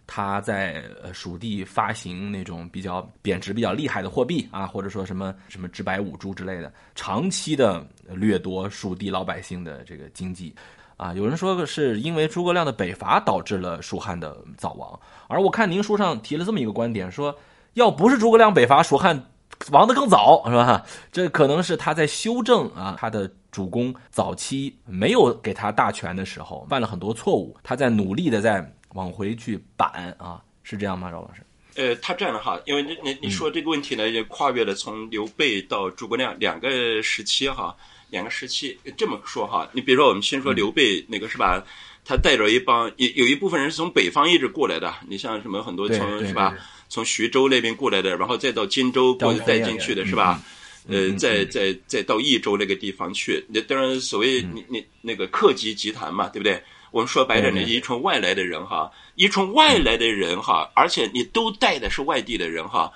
[0.06, 10.54] 他在蜀地发行那种比较贬值比较厉害的货币啊，或者说什么什么直白五铢之类的，长期的掠夺蜀地老百姓的这个经济，
[10.98, 17.34] 啊，有人说是因为诸葛亮的北伐导致了蜀汉的早亡，而我看您书上提了这么一个观点，说
[17.72, 19.30] 要不是诸葛亮北伐，蜀汉
[19.70, 20.84] 亡得更早，是吧？
[21.10, 28.70] 这可能是他在修正啊他的主公早期没有给他大权的时候犯了很多错误，他在努力的在。
[28.94, 31.42] 往回去扳啊，是这样吗，赵老师？
[31.76, 37.76] 呃，他这样的哈，因为你你你说这个问题呢，也跨越了从刘备到诸葛亮两个时期哈，
[38.10, 39.68] 两个时期这么说哈。
[39.72, 41.64] 你比如说，我们先说刘备那个是吧？
[42.04, 46.56] 他带着一帮有有一部分人是从北方一直过来的，你像什么很多从是吧？
[46.88, 50.40] 从徐州那边过来的，然后再到荆州过带进去的是吧？
[50.86, 53.44] 呃，再再再到益州那个地方去。
[53.48, 56.62] 那当然，所谓你你那个客籍集团嘛，对不对？
[56.94, 62.92] 我们说白点呢，一群外来的人哈，一群外来的人哈，而且你都带的是外地的人哈，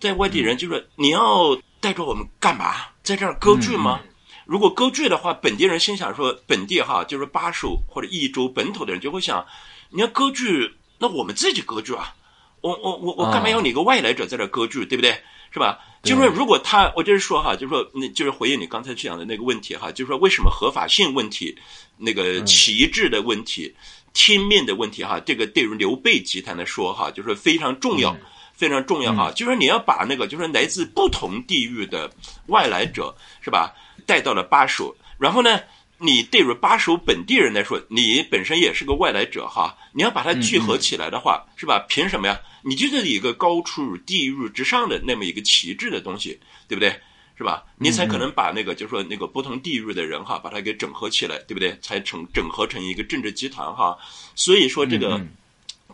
[0.00, 2.74] 在外地人就是你要带着我们干嘛？
[3.04, 4.00] 在这儿割据吗？
[4.46, 9.46] 如果割据的话，本地人心想说，本地哈就是巴蜀或者益州本土的人就会想，
[9.90, 12.16] 你要割据，那我们自己割据啊，
[12.62, 15.22] 我我我我干嘛要你个外来者在这割据，对不对？
[15.52, 15.78] 是吧？
[16.06, 21.54] 就是说，如果他，我就是说哈，就是说，那就是回应你刚才讲的那个问题哈，就是说，为什么合法性问题、
[21.98, 23.74] 那个旗帜的问题、
[24.14, 28.16] 天命的问题哈，这个对于刘备集团来说哈，就是非常重要，
[28.54, 29.32] 非常重要哈。
[29.32, 32.10] 就是你要把那个就是来自不同地域的
[32.46, 33.74] 外来者是吧，
[34.06, 35.60] 带到了巴蜀，然后呢？
[35.98, 41.84] 你对于巴蜀本地人来说，你本身也是个外来者哈，你要把它聚合起来的话，是吧？
[41.88, 42.38] 凭什么呀？
[42.62, 47.00] 你就是一个高出地域之上的那么一个旗帜的东西，对不对？
[47.38, 47.64] 是吧？
[47.78, 51.78] 你才可能把那个，就是说那个不同地域的人哈，把它给整合起来，对不对？
[51.80, 53.96] 才成整合成一个政治集团哈。
[54.34, 55.20] 所以说这个，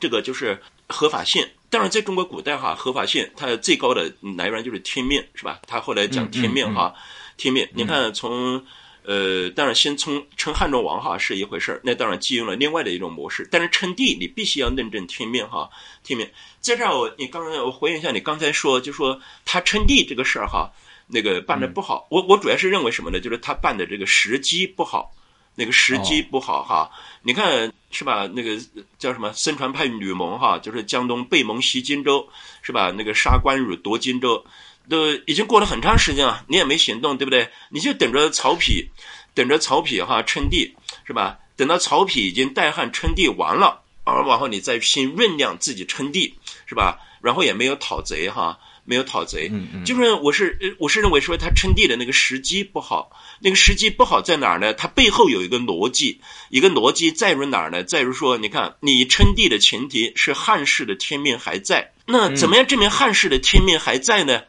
[0.00, 1.46] 这个就是合法性。
[1.70, 5.60] 当然，在中国古代哈，合法性它最高的来源就是天命，是吧？
[5.66, 6.94] 他后来讲天命哈，
[7.36, 7.68] 天命。
[7.74, 8.64] 你看从。
[9.04, 13.48] 呃，当然，先称称汉中王哈是一回事儿，那当然借用了另外的一种模式。
[13.50, 15.68] 但是称帝，你必须要论证天命哈，
[16.04, 16.28] 天命。
[16.60, 20.70] 在这儿，我你刚才我回应一下，你刚才说就说他称帝这个事儿哈，
[21.08, 22.06] 那个办的不好。
[22.10, 23.18] 我我主要是认为什么呢？
[23.18, 25.12] 就是他办的这个时机不好，
[25.56, 26.88] 那个时机不好哈。
[27.22, 28.30] 你看是吧？
[28.32, 28.56] 那个
[28.98, 29.32] 叫什么？
[29.32, 32.28] 孙传派吕蒙哈，就是江东背蒙袭荆州，
[32.62, 32.92] 是吧？
[32.92, 34.44] 那个杀关羽夺荆州。
[34.88, 37.48] 都已经过了很长时间了，你也没行动，对不对？
[37.70, 38.88] 你就等着曹丕，
[39.34, 40.74] 等着曹丕哈称帝，
[41.06, 41.38] 是吧？
[41.56, 46.34] 等到曹丕已经代汉称帝完了，而往后你再拼酝酿自己称帝，
[46.66, 46.98] 是吧？
[47.20, 49.48] 然后也没有讨贼哈，没有讨贼，
[49.84, 54.74] 就是我是我是认为说他称帝的那个时机不好，那个时机不好在哪儿呢？
[54.74, 57.84] 它背后有一个逻辑，一个逻辑在于哪儿呢？
[57.84, 64.42] 在于说，你看你称帝的前提是汉室的天命还在，那怎么样证明汉室的天命还在呢？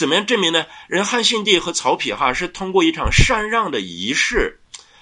[0.00, 0.64] 怎么样证明呢？
[0.88, 4.58] 人汉献帝和曹丕哈是通过一场禅让的仪式，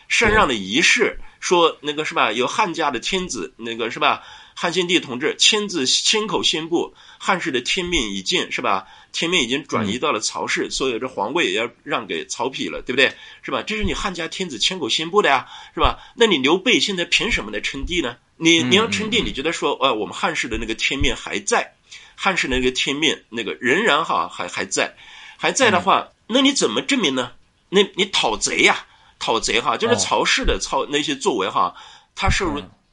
[0.09, 2.33] 禅让的仪式说那个是吧？
[2.33, 4.25] 有汉家的天子，那个是吧？
[4.57, 8.89] 汉献帝同志亲自亲口宣布，汉室的天命已尽，是吧？
[9.13, 13.15] 天命已经转移到了曹氏，所以这皇位也要让给曹丕了，对不对？
[13.43, 13.63] 是吧？
[13.63, 16.01] 这是你汉家天子亲口宣布的呀，是吧？
[16.17, 18.17] 那你刘备现在凭什么来称帝呢？
[18.37, 21.75] 你你要称帝，你觉得说，呃，我们汉室的那个天命还在，
[22.21, 24.97] 汉室那个天命那个仍然哈还还在，
[25.37, 27.31] 还在的话，那你怎么证明呢？
[27.69, 28.87] 那你讨贼呀，
[29.21, 31.77] 讨贼哈，就是曹氏的操那些作为哈，
[32.17, 32.45] 他是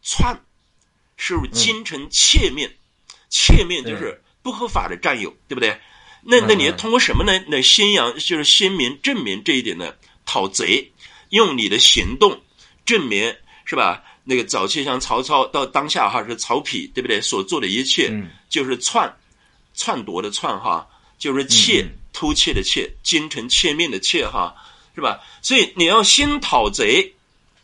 [0.04, 0.40] 篡，
[1.18, 2.76] 是京城窃面，
[3.28, 5.82] 窃面就是不合法的占有，对不对？
[6.22, 7.44] 那那你要通过什么呢？
[7.48, 9.96] 那宣扬就是鲜明证明这一点呢？
[10.24, 10.92] 讨贼，
[11.30, 12.44] 用你的行动
[12.86, 13.36] 证明
[13.66, 14.04] 是吧？
[14.28, 17.22] 那个早期像曹操到当下哈是曹丕，对不对？
[17.22, 18.12] 所做的一切
[18.50, 19.16] 就是篡，
[19.76, 24.56] 篡夺的篡哈，就是窃偷窃的窃，京城窃命的窃哈，
[24.96, 25.22] 是吧？
[25.42, 27.14] 所以你要先讨贼，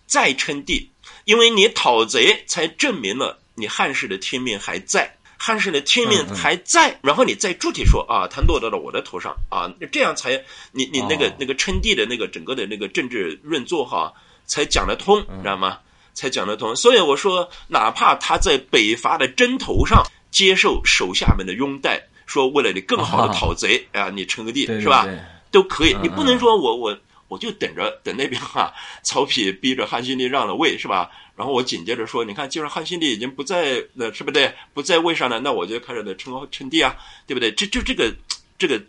[0.05, 0.89] 再称帝，
[1.25, 5.17] 因为你讨贼才证明了你汉室的天命还在。
[5.43, 10.39] 汉室的天命还在，然后你再具体说啊，他落到了我的头上啊，这样才
[10.71, 14.13] 你你那个那个称帝的那个整个的那个政治运作哈，
[14.45, 15.79] 才讲得通，知道吗？
[16.21, 16.75] 才讲得通。
[16.75, 25.07] 所以我说，哪怕他在北伐的征头上接受手下们的拥戴，说为了你更好的讨贼啊，你称个帝是吧？
[25.49, 25.97] 都可以。
[26.03, 26.95] 你不能说我我
[27.27, 31.09] 我就等着等那边哈，曹丕逼着汉献帝让了位是吧？
[31.35, 37.51] 然后我紧接着说，你看，既然汉献帝已经不在，了是不对，不在位上了，那我就开始的称称帝啊，对不对？
[37.51, 38.13] 这就这个
[38.59, 38.79] 这个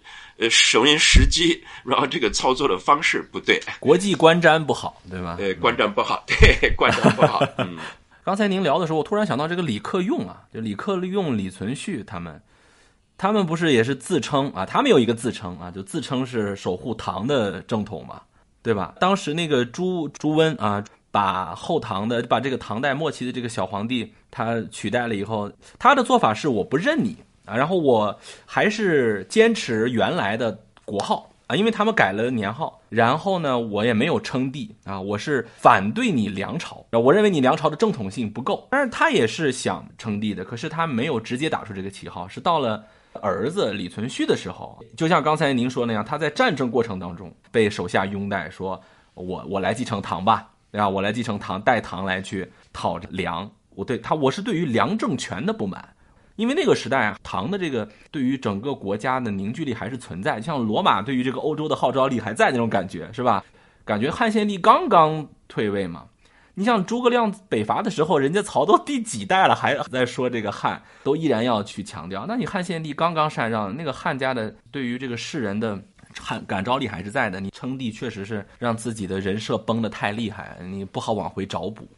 [0.42, 5.36] 呃，熟人时机， 然后这个操作的方式不对，国际观瞻不好，对吧？
[5.38, 7.40] 对，观瞻不好，对，观瞻不好。
[7.58, 7.78] 嗯，
[8.24, 12.42] 刚才您聊的时候，我突然想到这个李克用啊，就李克用、李存勖他们，
[13.16, 14.66] 他们不是也是自称啊？
[14.66, 18.20] 他们有一个自称啊，就自称是守护唐的正统嘛，
[18.62, 18.94] 对吧？
[18.98, 20.84] 当时那个朱朱温啊。
[21.12, 27.14] 把后唐的，把这个唐代末期的这个小皇帝他取代了以后，他的做法是我不认你
[27.56, 42.84] 然后我还是坚持原来的国号啊，因为他们改了年号，然后呢，我也没有称帝啊，我是反对你梁朝，我认为你梁朝的正统性不够，但是他也是想称帝的，可是他没有直接打出这个旗号，是到了
[43.20, 48.80] 儿子李存勖的时候，就像刚才您说那样，他在战争过程当中被手下拥戴，说
[49.14, 50.48] 我我来继承唐吧。
[50.72, 50.88] 对吧？
[50.88, 53.50] 我来继承唐，代唐来去讨梁。
[53.74, 55.86] 我对他，我是对于梁政权的不满，
[56.42, 63.44] 因为那个时代啊，唐的这个对于整个国家的凝聚力还是存在，像罗马对于这个欧洲的号召力还在那种感觉，是吧？
[63.84, 66.06] 感觉汉献帝刚刚退位嘛。
[66.54, 72.26] 你像诸葛亮北伐的时候，人家曹都第几代了，还在说这个汉，都依然要去强调。
[72.26, 75.80] 那你汉献帝刚刚禅让，那个汉家的对于这个世人的。
[76.28, 81.88] 感感召力还是在的，你称帝确实是让自己的人设崩得太厉害，你不好往回找补。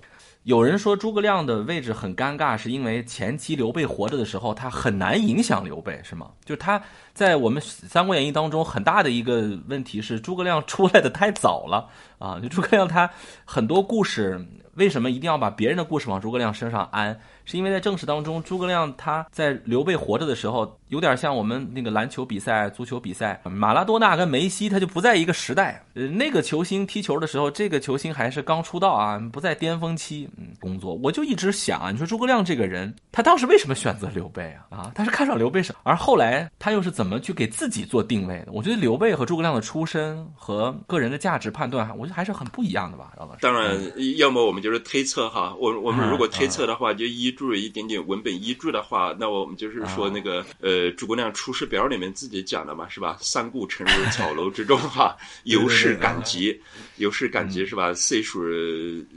[0.45, 6.33] 有人说诸葛亮的位置很尴尬，是因为前期刘备活着的时候，他很难影响刘备，是吗？
[6.45, 6.83] 就是他
[7.15, 12.39] 在我们《三国演义》当中很大的一个问题是诸葛亮出来的太早了啊！
[12.41, 13.09] 就诸葛亮他
[13.47, 17.19] 很多故事，为什么一定要把别人的故事往诸葛亮身上安？
[17.47, 20.79] 是因为在正史当中，诸葛亮他在刘备活着的时候。
[20.89, 25.83] 有点像我们那个篮球比赛、足球比赛，马拉多纳跟梅西他就不在一个时代。
[25.95, 30.29] 呃，那个球星踢球的时候，这个球星还是刚出道啊，不在巅峰期。
[30.37, 34.79] 嗯，工作我就一直想啊，你说诸葛亮这个人，他当时为什么选择刘备啊？
[34.79, 35.81] 啊，他是看上刘备什么？
[35.85, 38.53] 而后来他又是怎么去给自己做定位的？
[38.53, 43.39] 我觉得刘备和诸葛亮的出身和个人的价值判断，我觉得还是很不一样的吧，老师。
[43.41, 43.81] 当然，
[44.19, 50.84] 要么我们就是推测哈，我我们如果推测的话，就依据一点点文本依据的话，那我们就是说那个呃。
[50.93, 53.19] 诸葛亮《出师表》里面自己讲的嘛，是吧？
[53.21, 56.61] 三顾臣于草楼之中，哈，由是感激，
[56.97, 57.93] 由是感激，是吧？
[57.95, 58.43] 岁数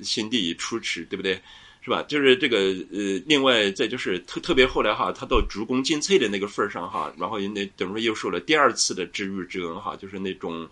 [0.01, 1.39] 先帝已出池，对不对？
[1.81, 2.03] 是吧？
[2.03, 2.57] 就是这个
[2.91, 10.67] 呃，另外再就是特特别后来哈，他到鞠躬尽瘁的那个份儿上哈，然后那等于说又受了第二次的知遇之恩哈，就是那种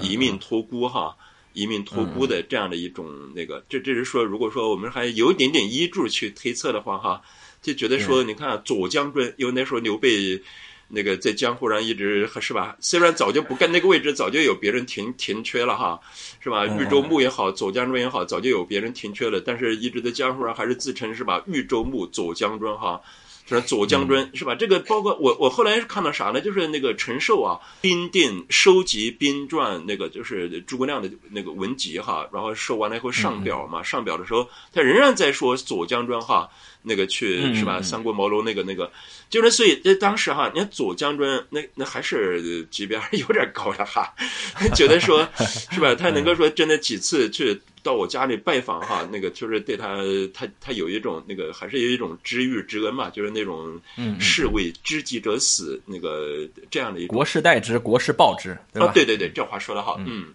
[0.00, 1.16] 一命托孤哈，
[1.52, 7.22] 一命托孤的这样的一种那个，这这是说，如果说我们还有一点点依据去推测的话哈。
[7.66, 10.40] 就觉得说，你看左将军，因为那时候刘备
[10.86, 12.76] 那个在江湖上一直是吧？
[12.78, 15.98] 虽然早就不干那个位置，早就有别人停停缺了哈，
[16.38, 16.64] 是吧？
[16.64, 21.42] 豫州牧也好，左将军也好，早就有别人停缺了，但是一直在江湖上还是自称是吧？
[21.48, 23.00] 豫州牧左将军哈，
[23.48, 24.54] 是左将军是吧？
[24.54, 26.40] 这个包括我，我后来是看到啥呢？
[26.40, 36.48] 就是那个陈寿啊，兵定收集兵传，那个就是诸葛亮的那个文集哈，然后收完了以后上表嘛，上表的时候他仍然在说左将军哈。
[36.88, 37.82] 那个去是吧？
[37.82, 38.88] 三顾茅庐那个那个，
[39.28, 44.14] 就是所以在当时哈，你看左将军那那还是级别还是有点高的哈，
[44.72, 45.28] 觉得说
[45.72, 45.96] 是吧？
[45.96, 47.60] 他能够说真的几次去。
[47.86, 49.98] 到我家里拜访哈，那个就是对他
[50.34, 53.80] 他他有一种那个还是有一种知遇之恩嘛，就是那种
[54.18, 58.90] 士为知己者死那个这样的一国士待之，国士报之，对吧？
[58.92, 60.34] 对对对，这话说的好，嗯，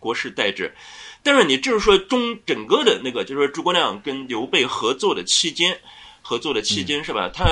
[0.00, 0.72] 国士待之。
[1.22, 5.78] 但是你就是说中整个的那个，就是说诸葛亮跟刘备合作的期间，
[6.22, 7.28] 合作的期间是吧？
[7.28, 7.44] 他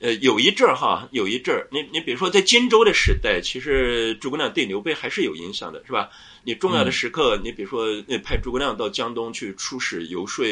[0.00, 6.08] 呃有一阵儿哈，有一阵儿，你你比如说在荆州的时代，其实诸葛亮对刘备还是有影响的，是吧？
[6.44, 7.86] 你重要的时刻，你比如说
[8.24, 10.44] 派诸葛亮到江东去出使游说，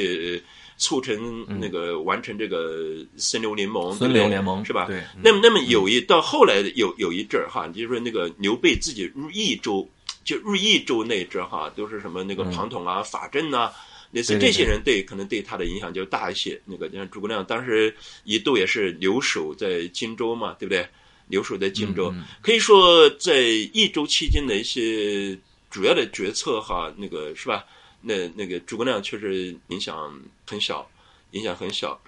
[0.77, 4.87] 促成那个完成这个孙刘联盟，孙刘联盟是吧？
[4.87, 5.03] 对。
[5.23, 9.89] 那么那么有一到后来有有一阵儿哈，就是说那个刘备自己入益州。
[10.25, 13.71] 就入益州那支哈，都是什么那个庞统啊、法正啊，
[14.11, 16.61] 类似这些人对可能对他的影响就大一些。
[16.65, 20.89] 那个像诸葛亮当时一度也是留守在荆州嘛，对不对？
[21.29, 25.37] 留守在荆州，可以说在益州期间的一些
[25.71, 27.65] 主要的决策哈，那个是吧？
[28.03, 30.89] 那那个诸葛亮确实影响很小。
[31.33, 32.01] 影响很小，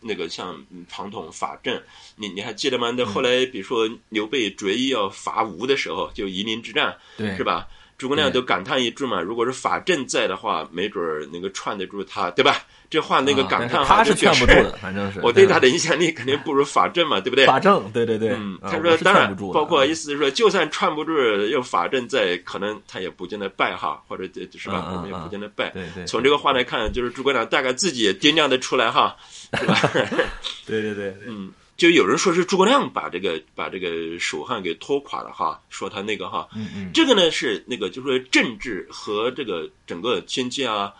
[0.00, 1.82] 那个像庞统、法正，
[2.14, 2.94] 你你还记得吗？
[2.96, 7.66] 那后来比如说刘备决意要伐吴的时候，就夷陵之战，对，是吧？
[7.98, 17.44] 诸葛亮都感叹一句嘛：“如果是法正在的话，没准儿能够串得住他，对吧？”这话那个感叹，他是劝不住的，反正是我对他的影响力肯定不如法正嘛，对不对？
[17.44, 21.12] 法正，对对对，嗯，他说当然，包括意思是说，就算串不住，
[21.48, 24.22] 有法正在，可能他也不见得败哈，或者
[24.56, 25.70] 是吧，我们也不见得败。
[25.70, 29.16] 对对，从这个话来看，就是诸葛亮大概自己也掂量得出来哈，
[29.50, 29.80] 对吧？
[30.64, 40.92] 对对对，嗯，就有人说是诸葛亮把这个把这个蜀汉给拖垮了哈，说他那个哈，嗯嗯，这个呢是那个就是说政治和这个整个经济啊，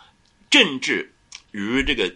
[0.49, 1.13] 政治
[1.51, 2.13] 与这个。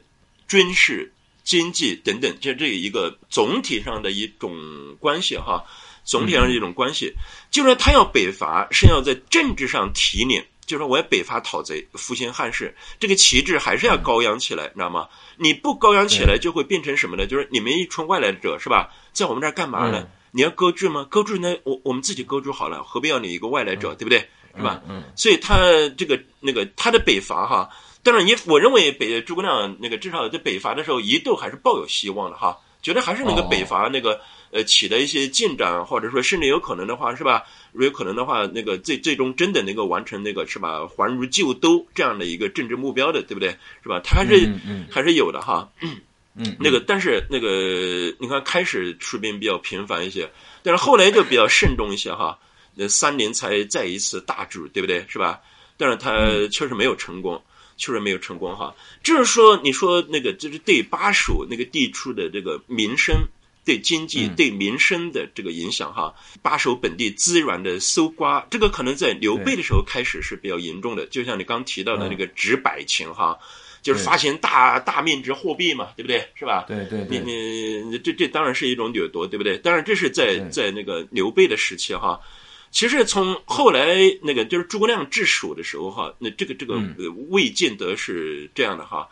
[0.47, 1.13] 军事、
[1.45, 4.54] 经济等等，就这一个总体上的一种
[5.00, 5.63] 关系哈，
[6.04, 7.13] 总体上的一种关系，
[7.50, 15.10] 就是他要北伐，是要在政治上提领，就是说我要北伐讨贼，复兴汉室，这个旗帜还是要高扬起来，你知道吗？
[15.36, 17.28] 你不高扬起来，就会变成什么呢？
[17.28, 20.08] 就是你们一群外来者是吧，在我们这儿干嘛呢？
[20.32, 21.06] 你要割据吗？
[21.12, 24.30] 割据呢，我我们自己割据好了，何必要你一个外来者，对不对？
[24.56, 24.82] 是吧？
[24.88, 25.58] 嗯，所以他
[25.98, 27.70] 这个那个他的北伐哈。
[28.02, 37.44] 当然，也我认为北诸葛亮那个至少在北伐的时候一度还是抱有希望的哈，觉得还是那个北伐那个呃取得一些进展，或者说甚至有可能的话是吧？
[37.72, 40.86] 如果有可能的话，那个最最终真的能够完成那个是吧？
[40.88, 43.50] 还如旧都这样的一个政治目标的，对不对？
[43.82, 44.00] 是吧？
[44.04, 44.50] 他还是
[44.90, 45.72] 还是有的哈。
[46.36, 50.30] 嗯，那个但是那个你看开始出兵比较频繁一些，
[50.64, 52.38] 但是后来就比较慎重一些哈。
[52.76, 55.06] 那三年才再一次大举，对不对？
[55.08, 55.40] 是吧？
[55.78, 57.42] 但是他确实没有成功。
[57.78, 63.28] 确实没有成功哈，就是说，你说那个就是对巴蜀那个地区的这个民生、
[63.63, 71.06] 对经济、对民生的这个影响哈，把守本地资源的搜刮，这个可能在刘备的时候开始是比较严重的。
[71.06, 73.38] 就像你刚提到的那个纸百钱哈，
[73.82, 76.28] 就是发行大大面值货币嘛，对不对？
[76.36, 76.65] 是吧？
[76.67, 79.58] 对对对，你你这这当然是一种掠夺，对不对？
[79.58, 82.19] 当然这是在在那个刘备的时期哈。
[82.71, 86.82] 其实从后来那个就是诸葛亮治蜀的时候哈，那这个这个
[87.30, 89.08] 魏晋德是这样的哈。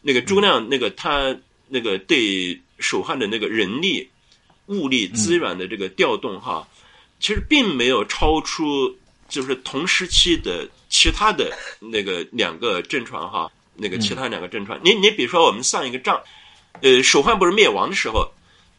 [0.00, 1.36] 那个诸葛亮那个他
[1.68, 4.10] 那个对蜀汉的那个人力、
[4.66, 6.66] 物力资源的这个调动哈，
[7.20, 8.94] 其实并没有超出
[9.28, 14.78] 就是同时期的其他的那个两个政权哈，那个其他两个政权。
[14.84, 16.20] 你你比如说我们算一个账，
[16.82, 18.30] 呃，蜀汉不是灭亡的时候。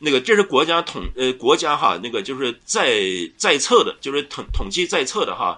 [0.05, 2.99] 那个这是国家统呃国家哈，那个就是在
[3.37, 5.57] 在册的，就是统统计在册的哈，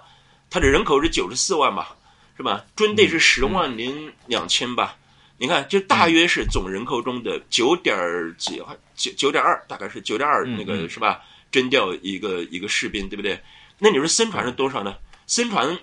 [0.52, 1.96] 它的人口是九十四万吧，
[2.38, 2.64] 是吧？
[2.76, 4.98] 军队是十万零两千吧？
[5.38, 7.96] 你看，就大约是总人口中的九点
[8.38, 8.62] 几，
[8.96, 11.22] 九九点二，大概是九点二那个是吧？
[11.52, 13.40] 征调一个一个士兵，对不对？
[13.80, 14.96] 那你说孙传是多少呢？
[15.28, 15.78] 孙传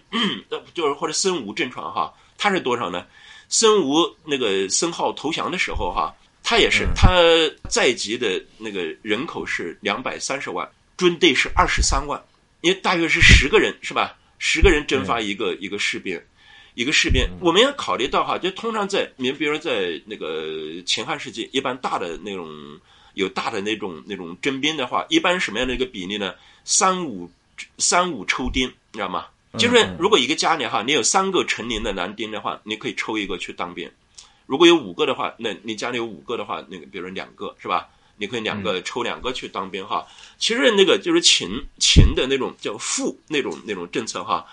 [0.75, 3.07] 就是或者孙吴郑传哈，他是多少呢？
[3.49, 6.15] 孙吴那个孙浩投降的时候哈。
[6.45, 7.09] 他也是，他
[7.71, 12.21] 在籍的那个人口是两百三十万，军队是二十三万，
[12.63, 14.17] 因为大约是十个人是吧？
[14.41, 16.21] 十个人征发一个一个士兵，
[16.75, 17.27] 一个士兵。
[17.41, 22.49] 我们要考虑到哈，就通常在你比如说在那个秦汉时期，一般大的那种
[23.15, 26.35] 有大的那种那种征兵的话，一般什么样的一个比例呢？
[26.65, 27.31] 三五
[27.79, 29.27] 三五抽丁，你知道吗？
[29.59, 33.91] 就是如果一个家里哈，你有三个成年的男丁的话，你可以抽一个去当兵。
[34.47, 37.89] 如果有五个的话，那你家里有五个的话，那个比如说两个是吧？
[38.17, 40.07] 你可以两个抽两个去当兵哈。
[40.39, 41.49] 其实那个就是秦
[41.79, 44.47] 秦的那种叫赋那种那种政策哈，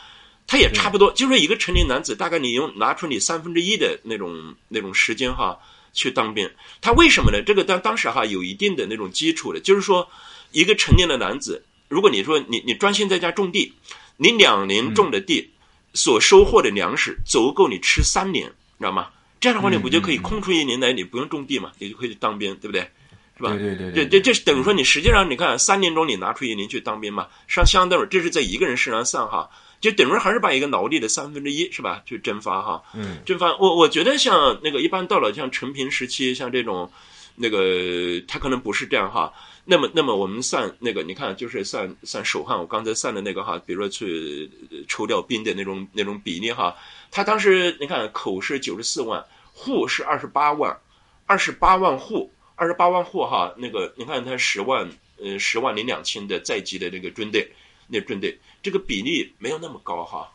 [0.50, 5.60] 它也差不多，就是一个成年男子，大概你用拿出你三分之一的那种那种时间哈
[5.94, 6.50] 去当兵。
[6.82, 7.44] 他为什么呢？
[7.44, 10.10] 这个当当时哈有一定的那种基础的，就是说
[10.52, 13.74] 一个成年的男子，如果你说你你专心在家种地，
[14.18, 15.52] 你两年种的地。
[15.96, 18.46] 所收获的粮食足够你吃三年，
[18.78, 19.10] 知道吗？
[19.40, 22.88] 这样的话，你不就可以空出一年来，你不用种地嘛，你就可以去当兵，对不对？
[23.36, 23.50] 是吧？
[23.58, 32.84] 对对对，这这这是等于说，你实际上你看，三年中你拿出一年去当兵嘛，上相当于这是在一个人身上算哈，就等于还是把一个劳力的三分之一是吧，去蒸发哈。
[32.94, 33.56] 嗯，蒸发。
[33.58, 36.92] 我我觉得像那个一般到了像陈平时期，像这种，
[37.36, 39.34] 那个他可能不是这样哈。
[39.66, 44.50] 那么那么我们算那个，你看就是算算手汗，我刚才算的那个哈，比如说去
[44.88, 46.76] 抽调兵的那种那种比例哈，
[47.12, 49.24] 他当时你看口是九十四万，
[49.54, 50.78] 户是二十八万，
[51.26, 52.32] 二十八万户。
[52.62, 57.50] 二十八万户哈，那个你看他十万呃十万零两千的在籍的那个军队，
[57.90, 60.32] 那军队这个比例没有那么高哈，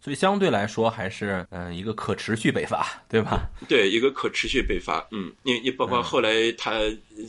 [0.00, 3.48] 所以相对来说还是嗯一个可持续北伐，对吧？
[3.68, 6.78] 对，一个可持续北伐，嗯，你你包括后来他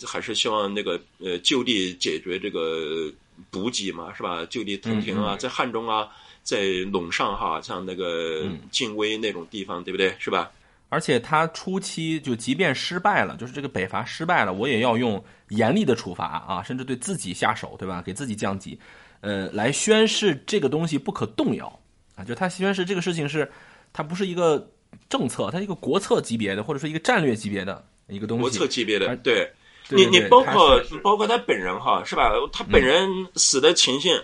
[0.07, 3.11] 还是希望那个呃就地解决这个
[3.49, 4.45] 补给嘛，是吧？
[4.49, 6.07] 就地屯田啊，在汉中啊，
[6.43, 10.15] 在陇上哈，像那个晋威那种地方，对不对？
[10.19, 10.51] 是吧？
[10.89, 18.01] 而且他初期就即便失败了，就是这个北伐失败了，我也要用严厉的处罚啊，甚至对自己下手，对吧？
[18.01, 18.77] 给自己降级，
[19.21, 21.79] 呃，来宣示这个东西不可动摇
[22.15, 22.23] 啊。
[22.23, 23.49] 就他宣示这个事情是，
[23.93, 24.71] 它不是一个
[25.09, 28.41] 政策，它一个国策级别的，或者说一个战略级别的一个东西。
[28.41, 29.51] 国策级别的，对，
[29.89, 32.31] 你你包括包括他本人哈，是吧？
[32.51, 34.21] 他本人死的前线，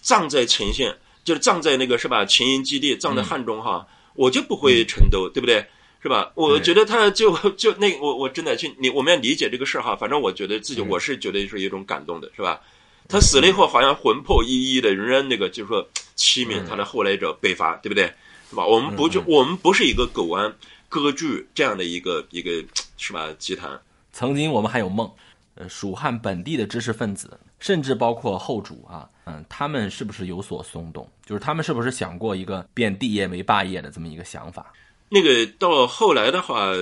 [0.00, 2.24] 葬在前线，就是葬在那个是吧？
[2.24, 5.64] 前营基地，葬在汉中哈，我就不会成都，对不对？
[6.00, 6.30] 是吧？
[6.36, 9.96] 我觉得他就 就那我我真的去你我们要理解这个事儿哈。
[9.96, 12.60] 反正我觉得自己我是觉得是一种感动的，是吧？
[13.08, 15.82] 他死了以后好像魂魄依依的，仍然那个就是说
[16.16, 18.04] 凄悯他的后来者北伐，对不对？
[18.50, 18.64] 是吧？
[18.64, 20.54] 我们不就我们不是一个狗安
[20.88, 22.50] 割据这样的一个一个
[22.96, 23.28] 是吧？
[23.38, 23.80] 集团。
[24.12, 25.10] 曾经我们还有梦，
[25.54, 31.08] 呃，蜀汉本地的知识分子，甚至包括后主啊，嗯，他们是不是有所松动？
[31.24, 34.72] 就是他们是不是想过一个变帝业为霸业的这么一个想法？
[35.08, 36.72] 那个到后来的话，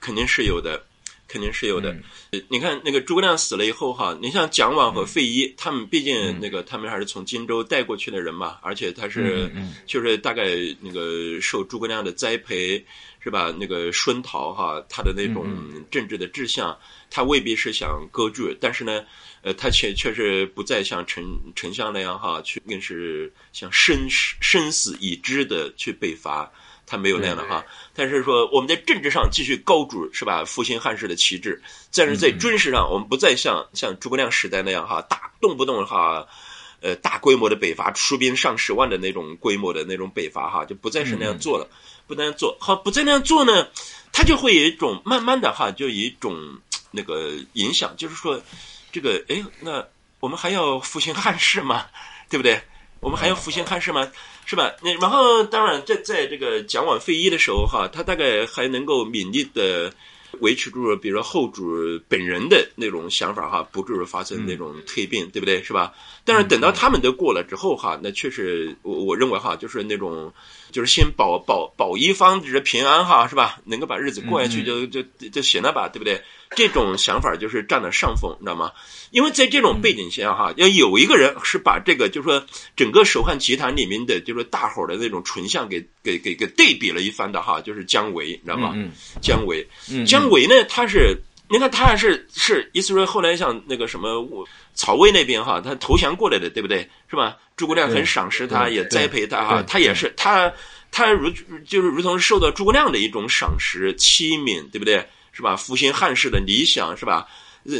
[0.00, 0.82] 肯定是有的，
[1.34, 1.92] 肯定是有的。
[2.48, 9.50] 你看那个诸葛亮死了以后哈，你像蒋琬和费祎，他们毕竟那个他们还是从荆州带过去的人嘛，而且他是
[9.84, 10.44] 就是大概
[10.80, 12.84] 那个受诸葛亮的栽培
[13.18, 13.52] 是吧？
[13.58, 15.44] 那个孙陶哈，他的那种
[15.90, 16.78] 政治的志向，
[17.10, 19.04] 他未必是想割据，但是呢，
[19.42, 21.24] 呃，他却确实不再像丞
[21.56, 26.48] 丞相那样哈，去更是像生生死已知的去北伐。
[26.94, 30.44] 他没有那样的哈，但是说我们在政治上继续高举是吧？
[30.44, 31.60] 复兴汉室的旗帜，
[31.92, 36.24] 但是在军事上，我们不再像像诸葛亮时代那样哈，大动不动哈，
[36.80, 41.68] 呃，大规模的北伐，出兵上十万的那种规模的那种北伐哈，就不再是那样做了，
[42.06, 43.66] 不那样做好，不再那样做呢，
[44.12, 46.38] 他就会有一种慢慢的哈，就有一种
[46.92, 48.40] 那个影响，就是说，
[48.92, 49.84] 这个哎，那
[50.20, 51.86] 我们还要复兴汉室吗？
[52.30, 52.62] 对不对？
[53.04, 54.10] 我们还要复兴汉室吗？
[54.46, 54.72] 是吧？
[54.82, 59.92] 那然后当然，在在这个蒋琬废医的时候哈，他大概还能够勉力的
[60.40, 65.62] 维持住，比如说后主本人的那种想法哈，不至于发生那种退变，对不对？
[65.62, 65.92] 是吧？
[66.24, 70.32] 但是等到他们都过了之后哈，那确实我我认为哈，就是那种
[70.72, 73.60] 就是先保保保一方就是平安哈，是吧？
[73.64, 76.22] 能够把日子过下去就就就行了吧，对不对？
[76.54, 78.70] 这种想法就是占了上风，你知道吗？
[79.10, 82.44] 因为在这种背景下，哈，要有一个人是把这个，就是说
[82.74, 88.74] 整个蜀汉集团里面的，就是大伙的那种纯相给给给给对比了一番的哈，就是姜维，你知道吗？
[89.20, 89.64] 姜维，
[90.04, 91.16] 姜维呢，他是，
[91.48, 94.26] 你看他还是是，意思说后来像那个什么
[94.74, 96.88] 曹魏那边哈，他投降过来的，对不对？
[97.08, 97.36] 是吧？
[97.56, 100.52] 诸葛亮很赏识他，也栽培他哈，他也是他
[100.90, 101.30] 他如
[101.64, 105.06] 就是如同受到诸葛亮的一种赏识欺悯，对不对？
[105.34, 105.54] 是吧？
[105.54, 107.26] 复兴汉室的理想是吧？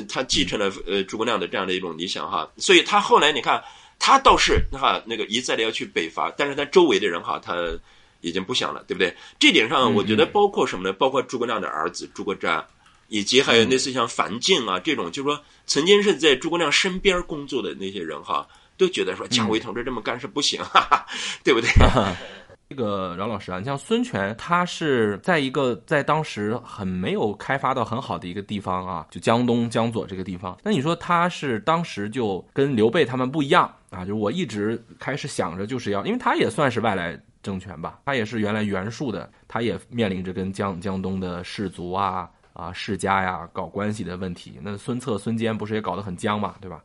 [0.09, 3.63] 他继承了呃诸葛亮的这样的一种理想哈，所以他后来你看，
[3.99, 7.55] 他倒是哈那个一再的要去北伐，但是他周围的人哈他
[8.23, 9.15] 已经不想了，对不对？
[9.39, 10.93] 这点上我觉得包括什么呢？
[10.95, 12.65] 包括诸葛亮的儿子诸葛瞻，
[13.09, 18.49] 以及还有类似像樊敬啊这种，就是说曾经是在诸葛亮身边工作的那些人哈，
[18.79, 21.07] 都觉得说姜维同志这么干是不行，哈哈，
[21.45, 21.69] 对不对？
[22.69, 30.57] 这个饶老师啊，你像孙权，他是在一个在当时很没有开发到很好的一个地方啊，就江东江左这个地方。
[30.62, 34.01] 那你说他是当时就跟刘备他们不一样啊？
[34.01, 44.59] 就是我一直开始想着就是要，因为他也算是外来政权吧，他也是原来袁术的，他也面临着跟江江东的士族啊啊世家呀搞关系的问题。
[44.62, 46.83] 那孙策、孙坚不是也搞得很僵嘛，对吧？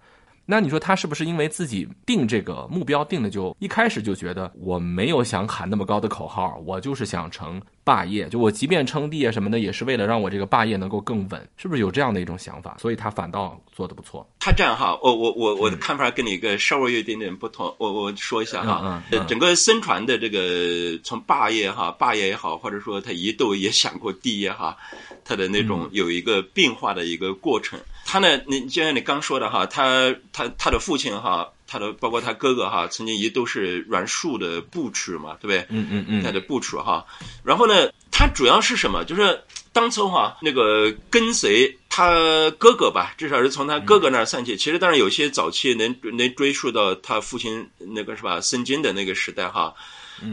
[0.51, 12.75] 那你说他是不是因为自己定这个目标定的就一开始就觉得我没有想喊那么高的口号，我就是想成霸业，就我即便称帝啊什么的，也是为了让我这个霸业能够更稳，是不是有这样的一种想法？
[12.79, 14.27] 所以他反倒做的不错。
[14.39, 24.75] 他这样哈，我我我我的看法跟你一个稍微有一点点不同，我我说一下哈，嗯，整个孙传的这个从霸业哈，霸业也好，或者说他一度也想过帝业哈，
[25.23, 27.79] 他的那种有一个变化的一个过程。
[28.11, 35.63] 他呢，你就像你刚说的哈，他他他的父亲哈，他的包括他哥哥哈，曾经也都是阮树的部曲嘛，对不对？
[35.69, 37.05] 嗯嗯嗯，他的部曲哈。
[37.43, 39.05] 然后呢，他主要是什么？
[39.05, 39.39] 就是
[39.71, 44.57] 当初哈，那个跟随他哥哥吧，至少是从他哥哥那儿算起。
[44.57, 49.71] 其实当然有些早期能能追溯到他父亲那个是吧，孙坚的那个时代哈。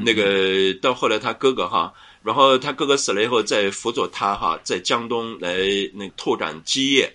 [0.03, 5.59] 那个到后来他哥哥哈，然后他哥哥死了以后，再辅佐他哈，在江东来
[5.93, 7.15] 那拓展基业。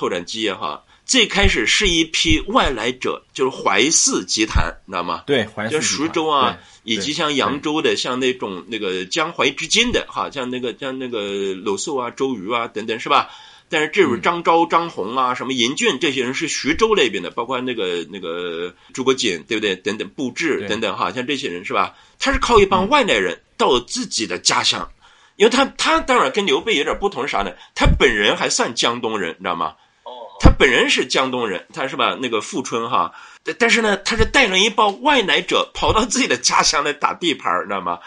[0.00, 5.24] 拓展基业哈，最开始是一批外来者，就是淮泗集团，你知道吗？
[5.26, 13.28] 对，就徐州啊，以及像扬州的，像那种那个江淮之间的哈，像那个像那个鲁肃啊、周瑜啊等等，是吧？
[13.68, 19.76] 但是这种张昭、张宏啊，什么严俊这些人是徐州那边的，包括那个那个诸葛瑾，对不对？
[19.76, 21.94] 等等，布置等等哈，像这些人是吧？
[22.18, 24.90] 他是靠一帮外来人到自己的家乡，
[25.36, 27.52] 因为他他当然跟刘备有点不同啥呢？
[27.74, 29.74] 他本人还算江东人，你知道吗？
[30.40, 32.16] 他本人是江东人，他是吧？
[32.20, 33.12] 那个富春哈，
[33.58, 37.98] 但是呢，他是带了一帮外来者跑到自己的家乡来打地盘，你知道吗？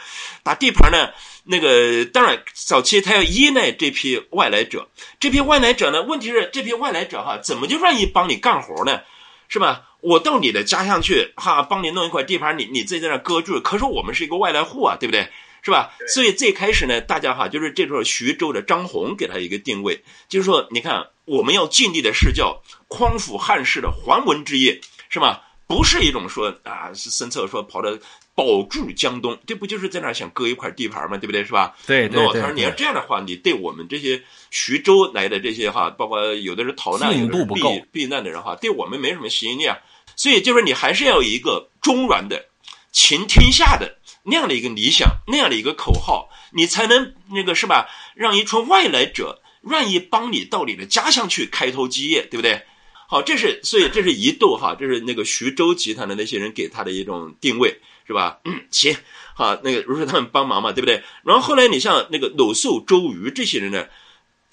[0.42, 1.12] 打地盘呢，
[1.44, 9.00] 那个当然早期他要依赖这批外来者，这批外来者呢，问题是这批外来者哈，怎么就愿意帮你干活呢？
[9.48, 9.84] 是吧？
[10.02, 15.30] 我到你的家乡去哈，帮你弄一块地盘，你你自己在那搁住，可是我们是一个外来户啊，对不对？
[15.64, 15.96] 是吧？
[16.08, 25.42] 所以最开始呢，大家哈，就是这时候徐州的张宏给他一个定位，就是说，你看我们要尽力的是叫匡扶汉室的桓文之业，是吧？
[25.66, 27.98] 不是一种说啊，是孙策说跑到
[28.36, 31.18] 保住江东，这不就是在那儿想割一块地盘吗？
[31.18, 31.46] 对不对？
[31.46, 31.74] 是吧？
[31.88, 32.22] 对对。
[32.22, 37.62] 那他说你要这样的话，你对我们这些徐州来的这些哈，包括有的是逃难、有的避
[37.92, 39.78] 避难的人哈，对我们没什么吸引力啊。
[40.18, 42.46] 所以就是你还是要有一个中原的、
[42.92, 43.98] 秦天下的。
[44.24, 47.90] 那样的一个理想，那样的一个口号，你才能那个是吧？
[48.16, 52.64] 让一群外来者愿意帮你到你的家乡去开拓基业，对不对？
[53.08, 58.40] 好，这是所以这是一度哈，这是那个徐州集团的那些人给他的一种定位，是吧？
[58.46, 58.96] 嗯，行，
[59.36, 61.04] 好，那个如是他们帮忙嘛，对不对？
[61.24, 63.86] 然后后来你像那个鲁肃、周瑜这些人呢？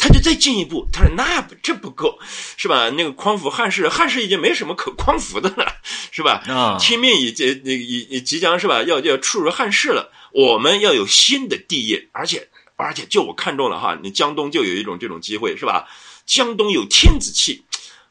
[0.00, 2.18] 他就再进一步，他说：“那这不够，
[2.56, 2.88] 是吧？
[2.88, 5.76] 那个匡扶汉室，汉室已经没什么可匡扶的了，
[6.10, 6.42] 是吧？
[6.48, 8.82] 啊，天命已经那已即将是吧？
[8.82, 15.86] 要要出入汉室了，我们要有新的帝业，而且而且就我看中了哈，你江东就有一种这种机会，是吧？
[16.24, 17.64] 江东有天子气，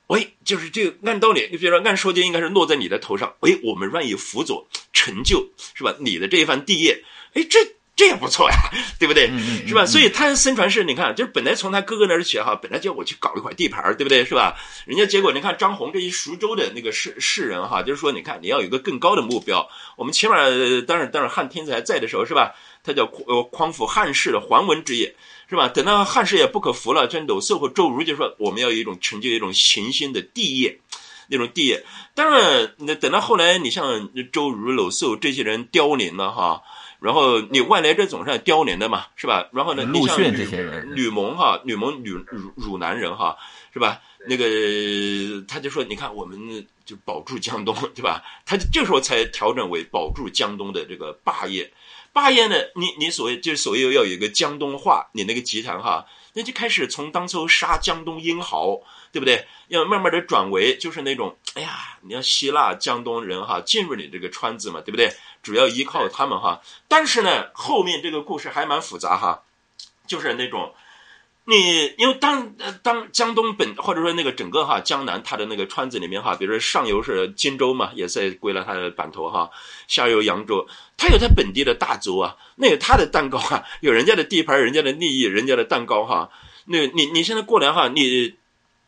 [0.08, 5.96] 喂，就是这个按道理，你比如说按说就应该是落在你的头上，喂，我们愿意辅佐成就，是吧？
[6.00, 7.60] 你的这一番帝业，哎，这。”
[8.00, 8.56] 这也不错呀，
[8.98, 9.30] 对不对？
[9.68, 9.86] 是吧？
[9.86, 14.24] 所以他孙传是，你看，就是本来从他哥哥那儿学哈，本来叫我去搞一块地盘对不对？
[14.24, 14.56] 是吧？
[14.86, 20.38] 人家结果你看张宏这一熟州的那个士士人哈，就是说，你看你要有一个更高的目标，我们起码
[20.88, 22.56] 当然当然汉天子还在的时候是吧？
[22.86, 25.14] 他叫呃匡扶汉室的桓文之业
[25.50, 25.68] 是吧？
[25.68, 30.80] 等到汉室也不可服了，这鲁肃和周瑜就说我们要有一种成就一种行星的帝业，
[31.28, 31.84] 那种帝业。
[32.16, 36.62] 当然，那等到后来，你像周瑜、鲁肃这些人凋零了哈。
[37.00, 39.48] 然后你外来者总是要凋零的嘛，是吧？
[39.54, 43.38] 然后呢，陆逊这些人，吕蒙哈，吕蒙吕汝汝南人哈，
[43.74, 44.02] 是吧？
[44.28, 44.46] 那个
[45.48, 48.22] 他就说，你看我们就保住江东，对吧？
[48.46, 51.72] 他这时候才调整为保住江东的这个霸业。
[52.12, 58.82] 霸业呢，你你所谓就是所谓要有一个江东话，你那个集团哈，那就开始从当初杀江东英豪。
[59.12, 59.48] 对不对？
[59.70, 65.12] 要慢慢的转为就是那种，哎呀，你要希腊江东人哈进入你这个川子嘛，对不对？
[65.44, 66.62] 主要依靠他们哈。
[66.88, 69.44] 但是呢，后面这个故事还蛮复杂哈，
[70.08, 70.74] 就是那种，
[71.46, 79.52] 你因为当当江东本或者说那个整个哈江南它的那个川子里面哈，比如说上游是荆州嘛，也在归了它的版图哈，
[79.88, 86.32] 下游扬州，它有它本地的大族啊，那有它的蛋糕啊，有人家的地盘，人家的利益，人家的蛋糕哈。
[86.66, 88.34] 那你你现在过来哈，你。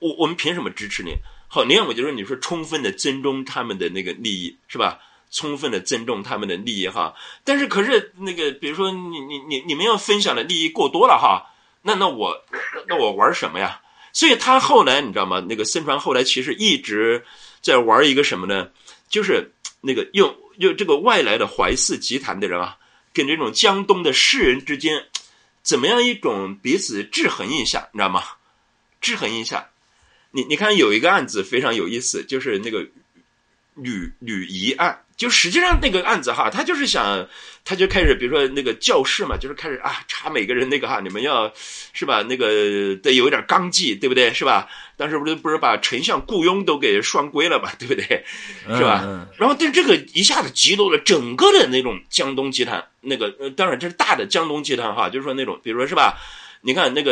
[0.01, 1.15] 我我们凭什么支持你？
[1.47, 4.99] 好，你要么就说你说充分的尊重他们的那个利益，是吧？
[5.29, 7.13] 充分的尊重他们的利益哈。
[7.43, 12.43] 但是可是那个，比如说你你你你们要分享的利益过多了哈，那那我
[12.87, 13.81] 那我玩什么呀？
[14.11, 15.39] 所以他后来你知道吗？
[15.47, 17.23] 那个孙传后来其实一直
[17.61, 18.69] 在玩一个什么呢？
[19.07, 22.77] 就是那个用用这个外来的淮泗集团的人啊，
[23.13, 25.05] 跟这种江东的士人之间，
[25.61, 28.23] 怎么样一种彼此制衡一下，你知道吗？
[28.99, 29.69] 制衡一下。
[30.32, 32.88] 你你看有一个案子非常有意思，就是那个
[33.75, 35.03] 吕吕仪案。
[35.17, 37.27] 就实际上那个案子哈，他就是想，
[37.63, 41.53] 他就开始，比如说那个教室嘛，就是开始啊查每个人那个哈，你们要
[41.93, 44.34] 是吧，那个得有一点纲纪，对不对？
[44.34, 44.67] 是吧？
[44.97, 48.25] 当时不是不是把丞相雇佣都给双规了嘛，对不对？
[48.75, 49.27] 是吧？
[49.38, 56.17] 然后但这个一下子激怒了整个的那种江东集团，那个呃当然这是大的江东集团哈，就是说那种，比如说是吧？
[56.61, 57.11] 你看那个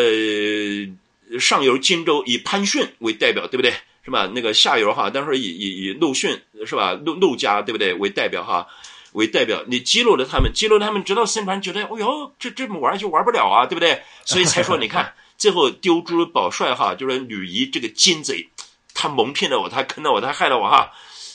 [1.38, 3.73] 上游荆州以潘逊为代表，对不对？
[4.03, 4.32] 是吧？
[4.34, 6.93] 那个下游哈，当时以以以陆逊是吧？
[6.93, 8.65] 陆陆家对不对为代表哈？
[9.13, 14.01] 为代表，你激怒了他们，激怒他们，直到孙权觉得，哎呦，这这么玩就玩不了啊，对不对？
[14.23, 18.49] 所以才说，你看 最后丢诸保帅哈，就是吕夷这个奸贼，
[18.93, 20.91] 他蒙骗了我，他坑了我，他害了我哈，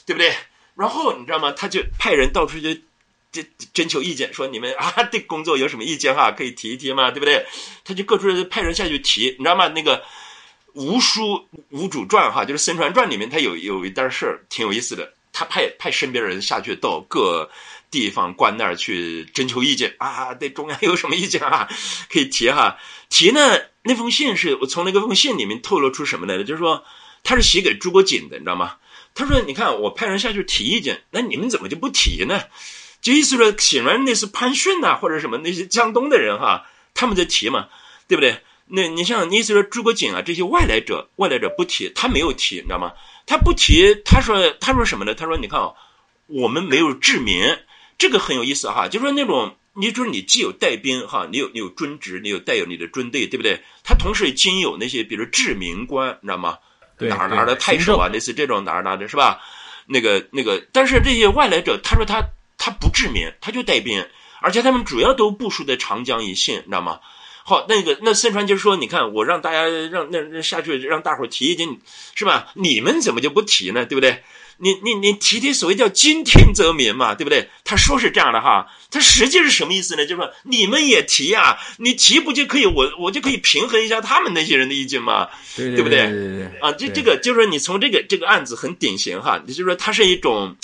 [0.07, 0.32] 对不对？
[0.76, 1.53] 然后你知道吗？
[1.53, 2.70] 他就派人到处就
[3.35, 7.45] 征征求意见，说你们啊对工作有什么意见哈，可以提一提嘛，对不对？
[7.85, 9.68] 他就各处派人下去提，你知道吗？
[9.68, 10.03] 那个。
[10.76, 15.14] 吴书吴主传哈，就是《孙传传》里面，他有有一段事儿挺有意思的。
[15.32, 17.49] 他派派身边人下去到各
[17.93, 21.68] 地方官那儿去征求意见啊，对中央有什么意见啊？
[22.11, 22.76] 可以提哈。
[23.09, 26.43] 提呢，那封信是我从那个封信里面透露出什么来的？
[26.43, 26.85] 就是说
[27.22, 28.74] 他是写给朱国锦的，你知道吗？
[29.14, 32.41] 他说：“你看，我派人下去提意见，那你们怎么就不提呢？”
[33.05, 37.68] 就意思说，显然那是潘逊呐，或者什么那些江东的人哈，他们在提嘛，
[38.09, 38.40] 对不对？
[38.66, 42.92] 那你像你意思说诸葛瑾啊这些外来者，外来者不提，他没有提，你知道吗？
[43.26, 45.14] 他不提，他说他说什么呢？
[45.14, 45.74] 他说你看啊，
[46.28, 47.59] 我们没有治民，
[47.98, 48.88] 这个很有意思哈。
[48.88, 53.62] 就说那种，你就是你既有带兵哈，你有你有军职，你有带有你的军队，对不对？
[53.82, 56.57] 他同时经有那些比如治民官，你知道吗？
[57.00, 59.42] 哪儿哪儿的太守啊，类似这种哪儿哪儿的是吧？
[59.86, 62.22] 那个那个，但是这些外来者，他说他
[62.65, 64.07] 他不治民，他就带兵，
[64.41, 66.99] 而且他们主要都部署在长江一线，你知道吗？
[67.45, 71.69] 好，那个那孙传就说，你看我让大家让那那下去让大伙提意见，
[72.15, 72.47] 是吧？
[72.55, 73.85] 你们怎么就不提呢？
[73.85, 74.23] 对不对？
[74.57, 77.51] 你你你提提所谓叫兼听则民嘛，对不对？
[77.65, 80.07] 他说是这样的哈，他实际是什么意思呢？
[80.07, 86.01] 就是说你们也提啊，你提不就可以我我就可以平衡一下他们那些人的意见嘛，对不对
[86.62, 90.57] 啊，这这个就是说你从这个这个案子很典型哈，也就是说它是一种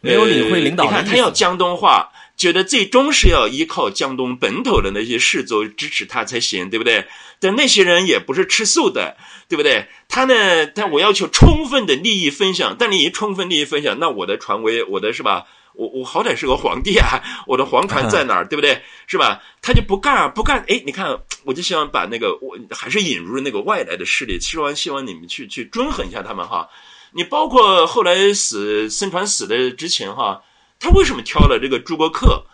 [0.00, 2.10] 没有理会领导，你看他要江东话。
[2.36, 7.06] 觉得最终是要依靠江东本土的那些士族支持他才行，对不对？
[7.38, 9.14] 但那些人也不是吃素的，
[9.46, 9.86] 对不对？
[10.08, 15.44] 他呢，他我要求充分的利益分享，但你一充分利益分享，那我的传威，我的是吧？
[15.74, 18.80] 我我好歹是个皇帝啊，我的皇权在哪儿，对不对？
[19.06, 19.42] 是吧？
[19.60, 20.64] 他就不干啊，不干。
[20.66, 26.70] 哎，你看，我就希望把那个我还是引入那个外来的势力，希望希望你们去去均衡一下他们哈。
[27.12, 30.42] 你包括后来死孙传死的之前哈。
[30.82, 32.44] 他为什么挑了这个诸葛恪，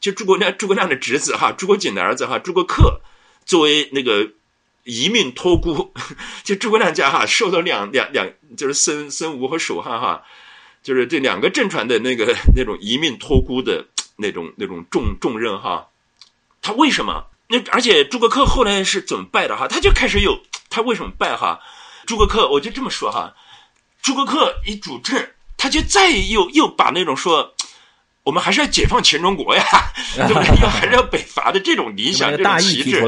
[0.00, 3.00] 就诸葛亮诸葛亮的侄子哈，诸葛瑾的儿子哈，诸葛恪
[3.44, 4.30] 作为那个
[4.84, 5.92] 一命托孤，
[6.44, 10.22] 就诸葛亮家哈受到两两两就是孙孙吴和蜀汉哈，
[10.84, 13.84] 就是这两个政权的那个那种一命托孤的
[14.16, 15.88] 那种那种重重任哈。
[16.60, 17.24] 他为什么？
[17.48, 19.66] 那而且诸葛恪后来是怎么败的哈？
[19.66, 20.40] 他就开始有
[20.70, 21.58] 他为什么败哈？
[22.06, 23.34] 诸葛恪我就这么说哈，
[24.02, 25.26] 诸葛恪一主政，
[25.56, 27.54] 他就再又又把那种说。
[28.24, 29.64] 我们还是要解放全中国呀，
[30.14, 30.46] 对不对？
[30.62, 33.00] 要还是要北伐的这种理想、 这种旗帜，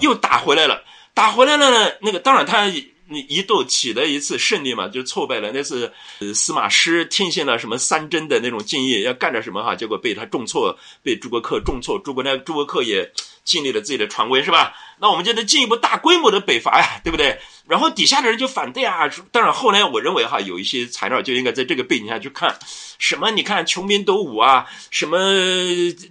[0.00, 0.80] 又打回来了，
[1.14, 1.90] 打回来了呢。
[2.00, 2.66] 那个当然，他
[3.08, 5.50] 你一度取得一次胜利嘛，就挫败了。
[5.52, 11.98] 那次呃司马师听信了什么三征的那种建议，要干点什么哈，结果被他重挫，被诸葛恪重挫。
[11.98, 13.12] 诸葛亮、诸葛恪也
[13.44, 14.74] 建立了自己的传威，是吧？
[15.00, 17.38] 那我们就得进一步大规模的北伐呀，对不对？
[17.66, 19.08] 然后底下的人就反对啊。
[19.30, 22.56] 当然，后来我认为哈，有一些材料就应该在这个背景下去看。
[22.98, 23.30] 什么？
[23.32, 24.66] 你看穷兵黩武啊？
[24.90, 25.18] 什么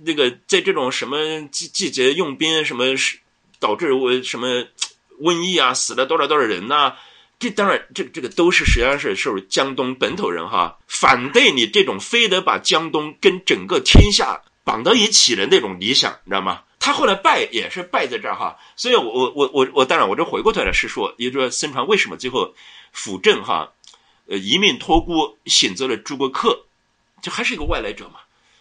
[0.04, 1.18] 那个在这种什么
[1.48, 2.64] 季季节用兵？
[2.66, 2.86] 什么
[3.60, 4.66] 导致我什么
[5.22, 5.74] 瘟疫啊？
[5.74, 6.94] 死了多少多少人呐？
[7.40, 16.62] 这当然，这这个都是实际上是是江东本土人哈反对你这种非得把江东跟整个天下绑到一起的那种理想，你知道吗？
[16.80, 18.58] 他后来败也是败在这儿哈。
[18.76, 22.54] 所以我我我我我当然我这回过头来是说，也就是说孙传为什么最后
[22.92, 23.72] 辅政哈，
[24.28, 26.58] 呃一命托孤选择了诸葛恪。
[27.22, 28.20] 就还是一个外来者嘛，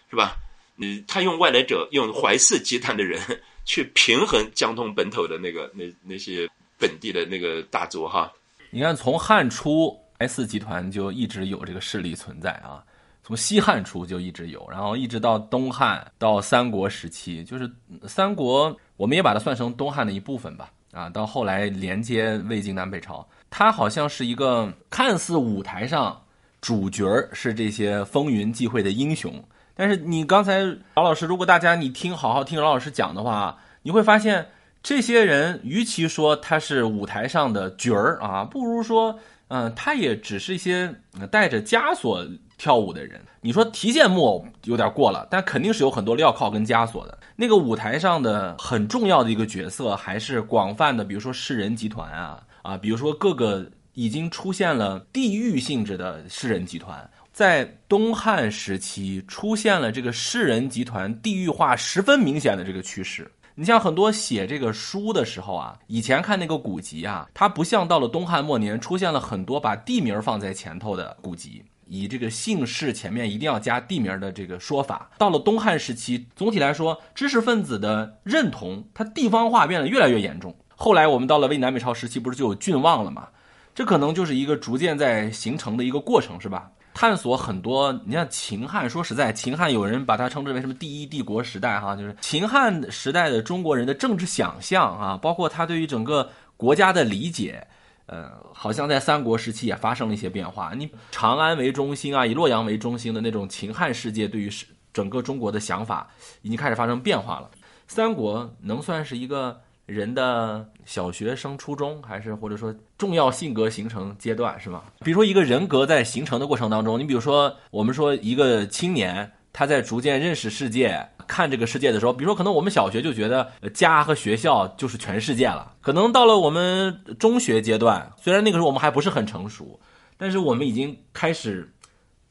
[0.09, 0.37] 是吧？
[0.77, 3.19] 嗯他用外来者，用淮泗集团的人
[3.65, 8.31] 去平衡江东本土的那个那那些本地的那个大族哈。
[8.69, 12.83] 你看，从汉初 S 集团就一直有这个势力存在啊，
[13.23, 17.69] 从西汉初就一直有，然后一直到东汉到三国时期，就是
[18.07, 21.09] 三国我们也把它算成东汉的一部分吧啊。
[21.09, 26.21] 到后来连接魏晋南北朝，它好像是一个看似舞台上。
[26.61, 27.03] 主角
[27.33, 29.43] 是这些风云际会的英雄，
[29.81, 30.59] 但是你刚才
[30.93, 34.49] 老老师，如果大家你听好好听老老师讲的话，你会发现
[34.83, 39.17] 这些人与其说他是舞台上的角儿啊，不如说，
[39.47, 40.93] 嗯，他也只是一些
[41.31, 42.23] 带着枷锁
[42.59, 43.19] 跳舞的人。
[43.41, 47.17] 你说提线木偶有点过了，但肯定是有很多镣铐跟枷锁的。
[47.35, 53.65] 那个舞台上的很重要的一个角色，还是广泛的，比如说世人集团啊啊，比如说各个
[53.95, 57.09] 已经出现了地域性质的世人集团。
[57.31, 63.31] 在东汉时期，出现了这个士人集团地域化十分明显的这个趋势。
[63.55, 75.09] 你像很多写这个书的时候啊，以前看那个古籍啊，它不像到了东汉末年出现了很多把地名放在前头的古籍，以这个姓氏前面一定要加地名的这个说法。
[75.17, 80.53] 到了东汉时期，总体来说，知识分子的认同它地方化变得越来越严重。
[80.75, 83.29] 后来我们到了魏南北朝时期，不是就有郡望了吗？
[83.73, 86.69] 这可能就是一个逐渐在形成的一个过程，是吧？
[86.93, 97.65] 探索很多，你像秦汉，说实在，秦汉有人把它称之为什么第一帝国时代，哈，就是秦汉时代的中国人的政治想象啊，包括他对于整个国家的理解，
[98.05, 100.73] 呃，好像在三国时期也发生了一些变化。
[100.75, 104.51] 你长安为中心啊，以洛阳为中心的那种秦汉世界，对于
[104.93, 106.09] 整个中国的想法
[106.41, 107.49] 已经开始发生变化了。
[107.87, 109.61] 三国能算是一个。
[109.85, 114.83] 人的小学升初中，还是或者说重要性格形成阶段，是吗？
[115.03, 129.79] 比如说一个人格在形成的过程当中，你比如说我们说一个青年他在逐渐认识世界、看这个世界的时候，比如说可能我们小学就觉得家和学校就是全世界了，可能到了我们中学阶段，虽然那个时候我们还不是很成熟，
[130.17, 131.73] 但是我们已经开始。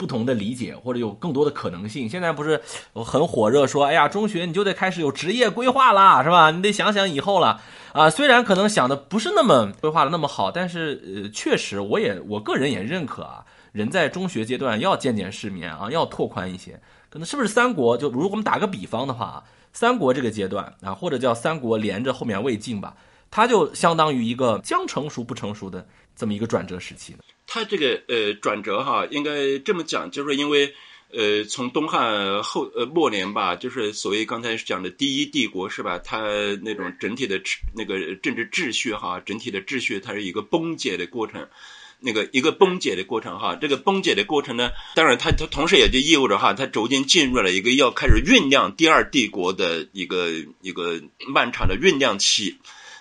[0.01, 2.09] 不同的理解或者有更多的可能性。
[2.09, 2.59] 现在不是
[2.95, 6.51] 很火热，说哎呀，中学你就得开始有职业规划啦，是吧？
[6.51, 7.61] 你得想想以后了
[7.93, 8.09] 啊。
[8.09, 13.45] 虽然可能想的不是那么规划的那么好，但是呃，确实我也我个人也认可啊。
[13.73, 16.81] 人在中学阶段要见见世面啊，要拓宽一些。
[17.11, 17.99] 可能是不是三国？
[17.99, 19.45] 就如果我们打个比方的话，
[19.75, 22.97] 三国这个阶段啊，或者叫三国连着后面魏晋吧，
[23.31, 25.87] 它就相当于一个将成熟不成熟的
[26.17, 27.15] 这么一个转折时期。
[27.53, 30.73] 他这个呃转折哈，应该这么讲，就是因为
[31.13, 35.99] 呃从东汉后呃末年吧，就是所谓刚才讲的第一帝国是吧？
[35.99, 36.21] 它
[36.63, 37.43] 那种整体的
[37.75, 41.49] 那个政治秩序哈，整体的秩序它是一个崩解的过程，
[41.99, 43.57] 那个一个崩解的过程哈。
[43.61, 50.31] 这个崩解的过程呢，当然它它同时也就意味着哈，它逐渐进入了一个要开始酝酿第二帝国的一个
[50.63, 52.59] 一个漫长的酝酿期。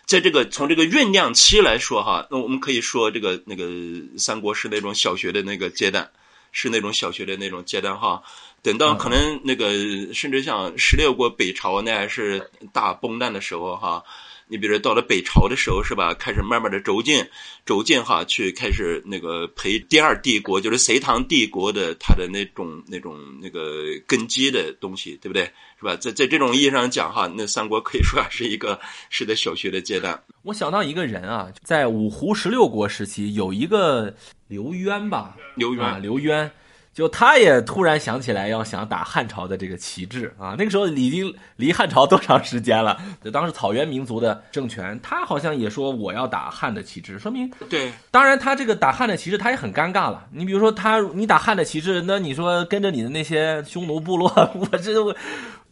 [0.10, 3.70] 在这个从这个酝酿期来说哈，那我们可以说这个那个
[4.18, 6.10] 三国是那种小学的那个阶段，
[6.51, 8.24] 是那种小学的那种阶段哈。
[8.64, 9.72] 等到可能那个
[10.12, 14.03] 甚至像十六国北朝那还是大崩烂的时候哈。
[14.50, 17.24] 你比如说到了北朝的时候是吧，开始慢慢的轴进，
[17.66, 25.43] 轴进哈去开始那个培第二帝国，就是隋唐帝国的它的那种那种那个根基的东西，对不对？
[25.78, 25.95] 是吧？
[25.95, 28.78] 在在这种意义上讲哈，那三国可以说是一个
[29.12, 30.20] 是在小学的阶段。
[30.41, 34.12] 我想到一个人啊，在五胡十六国时期有一个
[34.47, 36.52] 刘渊吧，刘渊，刘渊。
[37.00, 43.02] 就他也突然想起来要想打汉朝的这个旗帜啊，那个时候已经离汉朝多长时间了？
[43.24, 47.93] 就当时草原民族的政权，他好像也说我要打汉的旗帜，说明对。
[48.12, 50.28] 当然，他这个打汉的旗帜，他也很尴尬了。
[50.34, 55.16] 你比如说他，你打汉的旗帜，那你说跟着你的那些匈奴部落， 我这我。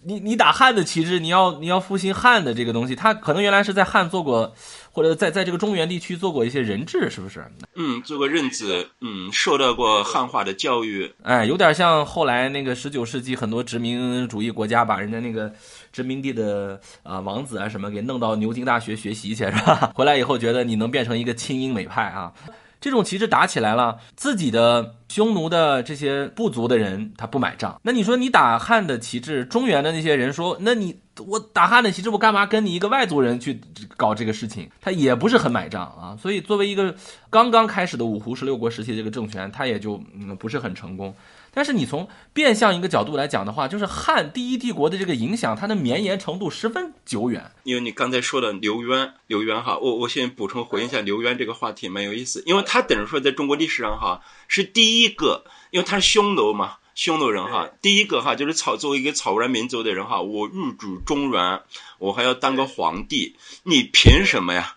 [0.03, 4.53] 你你打汉的旗帜，你要你要复兴汉的这个东西，他可能原来是在汉做过，
[4.97, 7.45] 或者在在这个中原地区做过一些人质，是不是？
[7.75, 15.53] 嗯，做过任子，嗯，受到过汉化的教育，哎，有点像后来那个十九世纪很多殖民主义国家把人家那个
[15.93, 19.91] 殖民地的啊王子啊什么给弄到牛津大学学习去，是吧？
[19.93, 22.33] 回来以后觉得你能变成一个亲英美派啊。
[22.79, 27.79] 这种旗帜打起来了，自己的匈奴的这些部族的人他不买账。
[27.83, 33.59] 那你说你打汉的旗帜，中原的那些人说，那你我打汉的旗帜，我干嘛跟你一个外族人去
[33.95, 34.69] 搞这个事情？
[34.79, 36.15] 他也不是很买账啊。
[36.21, 36.95] 所以作为一个
[37.29, 41.13] 刚刚开始的五胡十六国时期的这个政权，他也就嗯不是很成功。
[41.57, 47.49] 但是你从变相一个角度来讲的话，就是汉第一帝国的这个影响，它的绵延程度十分久远。
[47.63, 52.43] 因为你刚才说的刘渊，刘渊哈，我我先补充回应一下刘渊这个话题，蛮有意思。
[52.45, 61.61] 因为他等于说在中国历史上哈是第一个，因为他是匈奴嘛，匈奴人哈，第一个哈就是草作为一个草原民族的人哈，我入主中原，
[61.97, 64.75] 我还要当个皇帝，你凭什么呀？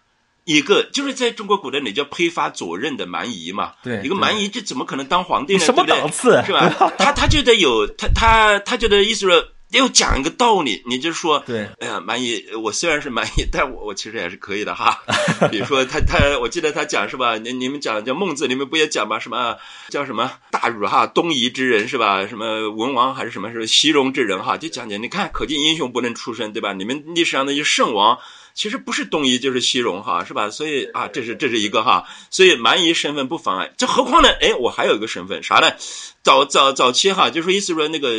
[0.52, 3.72] 一个就是在中国古代，你叫披发左衽的蛮夷嘛？
[3.84, 5.60] 对，一个蛮夷这怎么可能当皇帝呢？
[5.60, 6.68] 什么档次是吧？
[6.98, 15.04] 他他就得有他他他觉得意思说要讲一个道理，你就说对，哎呀，蛮夷，我虽然是蛮夷，但我我其实也是可以的哈。
[15.52, 17.38] 比如说他他，我记得他讲是吧？
[17.38, 19.20] 你你们讲叫孟子，你们不也讲吗？
[19.20, 19.56] 什么
[19.88, 21.06] 叫什么大禹哈？
[21.06, 22.26] 东夷之人是吧？
[22.26, 24.56] 什么文王还是什么是西戎之人哈？
[24.56, 26.72] 就讲讲，你看可见英雄不能出身对吧？
[26.72, 28.18] 你们历史上那些圣王。
[28.54, 30.50] 其实不是东夷就是西戎哈，是吧？
[30.50, 33.72] 所以啊，这是这是一个哈，所以蛮夷身份不妨碍。
[33.76, 34.28] 这何况呢？
[34.40, 35.72] 哎，我还有一个身份啥呢？
[36.22, 38.12] 早早早期哈，就说意思说那个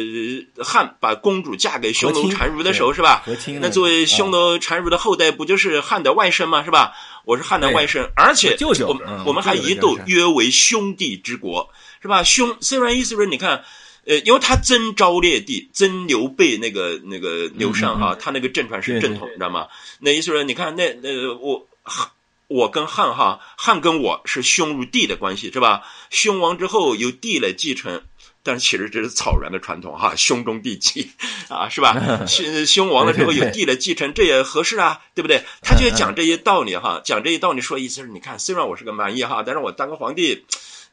[0.64, 3.24] 汉把公主嫁给匈奴单于的时候是吧？
[3.62, 6.64] 那作为匈奴单于的后代，不就是汉的外甥吗？
[6.64, 6.94] 是吧？
[7.26, 8.58] 我是汉的外甥，而且
[8.88, 11.70] 我们我们还一度约为兄弟之国，
[12.02, 12.24] 是吧？
[12.24, 13.64] 兄虽然意思说你看。
[14.04, 19.68] 呃，因为他征昭烈帝，征刘备那个那个刘禅哈，他那个政权是正统，你知道吗？
[19.99, 21.68] 那意思说，你看那那我
[22.47, 25.84] 我跟汉哈，汉跟我是兄如弟的关系，是吧？
[26.10, 28.02] 兄亡之后由弟来继承，
[28.41, 31.12] 但是其实这是草原的传统哈，兄终弟继
[31.47, 32.26] 啊，是吧？
[32.26, 35.43] 兄兄亡了之后由弟来继承，这也合适啊，对不对？
[35.62, 40.43] 他就讲这些道理哈，讲这些道理，说意思是你看，虽然我是个蛮夷哈，但是我当个皇帝。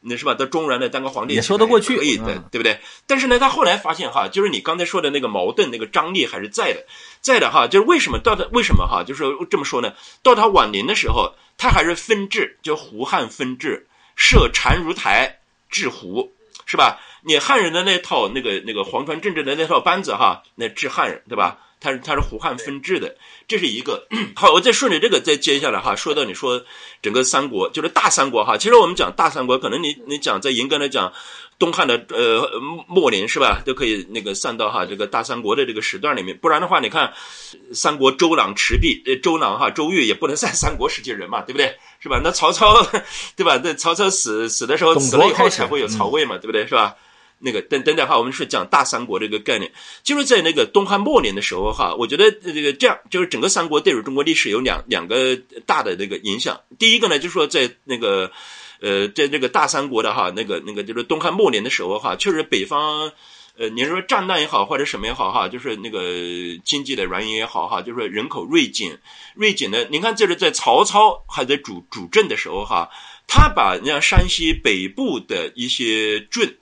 [0.01, 0.33] 那是吧？
[0.33, 2.79] 到中原来当个皇帝也说得过去，可以的，对不对？
[3.05, 6.85] 但是呢，他后来发现哈，就是你刚才说的那个矛盾，那个张力还是在的，
[7.21, 7.67] 在的哈。
[7.67, 9.03] 就是为什么到他为什么哈？
[9.03, 9.93] 就是这么说呢？
[10.23, 15.39] 到他晚年的时候，他还是分治，就胡汉分治，设禅如台
[15.69, 16.31] 治胡，
[16.65, 16.99] 是吧？
[17.21, 21.59] 你汉人的那套那个那个皇权政治的那套班子哈，那治汉人，对吧？
[21.79, 23.15] 他是他是胡汉分治的，
[23.47, 24.51] 这是一个 好。
[24.51, 26.63] 我再顺着这个再接下来哈，说到你说
[27.01, 28.57] 整个三国就是大三国哈。
[28.57, 31.11] 其实我们讲大三国，可能你你讲在严格来讲，
[31.57, 32.49] 东汉的呃
[32.87, 36.37] 末年是吧，都可以那个算到哈这个大三国的这个时段里面。
[36.37, 37.13] 不然的话，你看
[37.73, 41.77] 三国周郎赤壁，呃周郎哈周瑜也不能算三国时期人嘛，对不对？
[42.01, 42.19] 是吧？
[42.23, 42.85] 那曹操
[43.37, 43.59] 对吧？
[43.63, 46.67] 那曹操死死的时候死了以后才会有曹魏嘛，对不对？
[46.67, 46.95] 是吧？
[47.41, 49.71] 那个等等等哈，我们是讲大三国这个概念，
[50.03, 56.59] 就是在那个东汉末年的时候哈，我觉得这个这样就是整个三国对于中国历史有两两个大的那个影响。
[56.77, 58.29] 第一个呢，就是说在那个
[58.81, 63.11] 呃，在这个大三国的哈，那个那个就是东汉末年的时候哈，确实北方
[63.57, 66.01] 呃，你说战乱也好或者什么也好哈，就是那个
[66.65, 68.99] 经济的原因也好哈，就是人口锐减，
[69.35, 69.87] 锐减的。
[69.89, 72.89] 你看这是在曹操还在主主政的时候哈，
[73.27, 76.57] 他把人家山西北部的一些郡。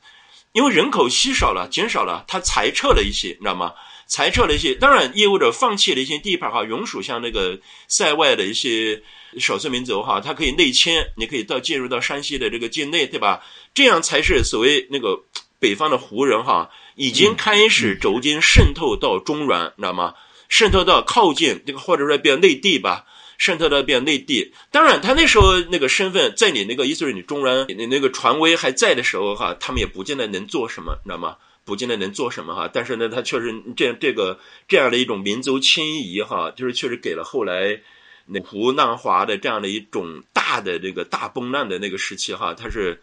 [0.58, 3.74] 因为人口稀少了，减少了，他裁撤了一些，你知道吗？
[4.08, 9.04] 裁撤了一些，当然意味着放弃了一些地盘哈，永属像那个塞外的一些
[9.38, 13.44] 少数民族哈，它可以内迁，你可以到进入到山西的这个境内，对吧？
[13.76, 15.22] 这样才是所谓那个
[15.60, 20.16] 北方的胡人哈，已经开始逐渐渗透到中原，你知道吗？
[20.50, 23.06] 渗透到靠近这个或者说比较内地吧。
[23.38, 31.38] 渗透到变内地，当然他那时候那个身份，在你那个意思是你中原你那个传威还在的时候哈，他们也不见得能做什么，你知道吗？
[31.64, 32.70] 不见得能做什么哈。
[32.72, 37.80] 但是呢，他确实这样这个这样的一种民族迁移哈，就是确实给了后来
[38.26, 43.02] 那胡南华的这样的一种大的这个大崩烂的那个时期哈，它是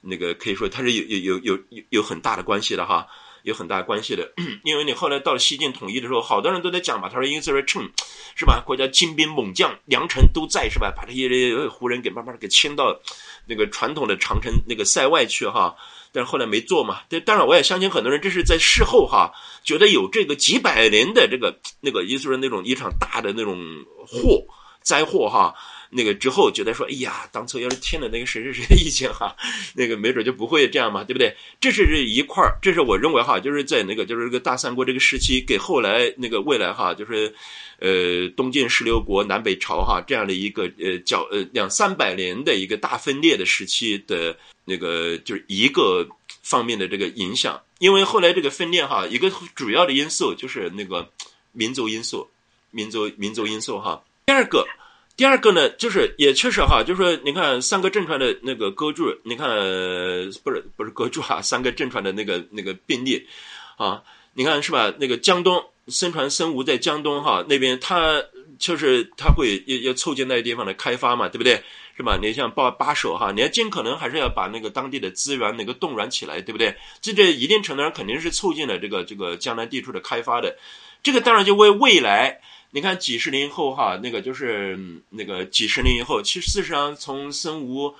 [0.00, 3.06] 那个可以说它是有有有有有很大的关系的哈。
[3.42, 4.32] 有很大关系的，
[4.64, 7.08] 因为你后来到西晋统一的时候，好多人都在讲嘛。
[7.08, 7.90] 他说，因此而称，
[8.36, 8.62] 是吧？
[8.64, 10.92] 国家精兵猛将、良臣都在，是吧？
[10.96, 12.98] 把这些胡人给慢慢的给迁到
[13.46, 15.74] 那个传统的长城那个塞外去哈。
[16.12, 17.00] 但是后来没做嘛。
[17.08, 19.32] 但当然，我也相信很多人这是在事后哈，
[19.62, 23.58] 觉得有这个几百年的这个那个，意思是那种一场大的那种
[24.06, 24.42] 祸
[24.82, 25.54] 灾祸哈。
[25.90, 29.34] 那个之后觉得说，哎呀，当初要是听了那个谁谁谁的意见哈，
[29.74, 31.34] 那个没准就不会这样嘛，对不对？
[31.60, 37.34] 这是这一块儿，这是我认为哈，就是在那个就是这个大三国这个时期，给后来那个未来哈，就是
[37.78, 44.36] 呃东晋十六国南北朝哈这样的一个呃较呃两三百年的一个大分裂的时期的
[44.66, 46.06] 那个就是一个
[46.42, 47.58] 方面的这个影响。
[47.78, 51.08] 因为后来这个分裂哈，一个主要的因素就是那个
[51.52, 52.28] 民族因素，
[52.72, 54.02] 民族民族因素哈。
[54.26, 54.66] 第二个。
[55.18, 59.48] 第二个呢，就是也确实哈，就是说，你看三个正传的那个歌剧，你看
[60.44, 63.20] 不是不是歌剧哈，三个正传的那个那个并列，
[63.78, 64.00] 啊，
[64.34, 64.94] 你看是吧？
[65.00, 68.22] 那个江东孙传孙吴在江东哈那边，他
[68.60, 71.60] 就是他会要要促进那个地方的开发嘛，对不对？
[71.96, 72.16] 是吧？
[72.22, 76.76] 你像把把守哈，你要尽可能还是要把那个当地的资源那个动员起来，对不对？
[77.00, 80.56] 这这一定程度上肯定是促进了这个这个江南地区的开发的，
[81.02, 82.40] 这个当然就为未来。
[82.70, 87.94] 你看几十年后哈，那个就是那个几十年以后，其实事实上从孙吴，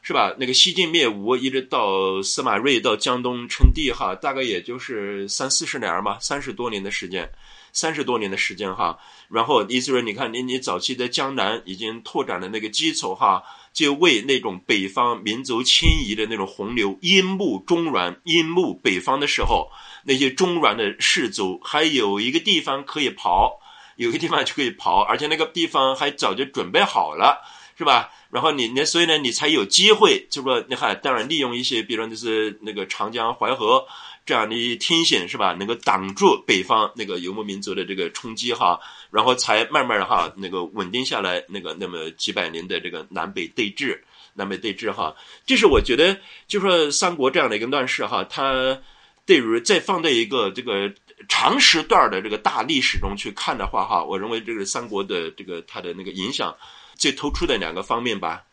[0.00, 0.32] 是吧？
[0.38, 7.28] 那个西晋灭吴，一直到司马睿到江东称帝哈，大概也就是三四十年吧，三十多年的时间，
[7.72, 8.96] 三十多年的时间哈。
[9.28, 13.42] 然后意思说，你看你你早期在江南已经拓展的那个基础哈，
[13.72, 19.68] 就为那种北方民族迁移的那种洪流淹没中原、淹没北方的时候，
[20.04, 23.58] 那些中原的士族还有一个地方可以跑。
[24.02, 27.40] 有个地方就可以刨，而且那个地方还早就准备好了，
[27.76, 28.10] 是吧？
[28.30, 33.84] 然后你那所以呢，你才有机会，就说你看，当然利用一些，比如说就是那个长江、淮河
[34.24, 35.52] 这样的天险是吧？
[35.52, 38.80] 能够挡住北方那个游牧民族的这个冲击哈，
[39.10, 43.98] 然后才慢慢的哈那个稳定下来那个那么几百年的这个南北对峙，
[44.34, 48.80] 南北对峙哈，这是我觉得就说三国这样的一个乱世哈，它
[49.26, 50.90] 对于再放在一个这个
[51.28, 56.54] 长时段的这个大历史中去看的话哈，我认为这个三国的这个它的那个影响
[56.96, 58.44] 最突出的两个方面吧。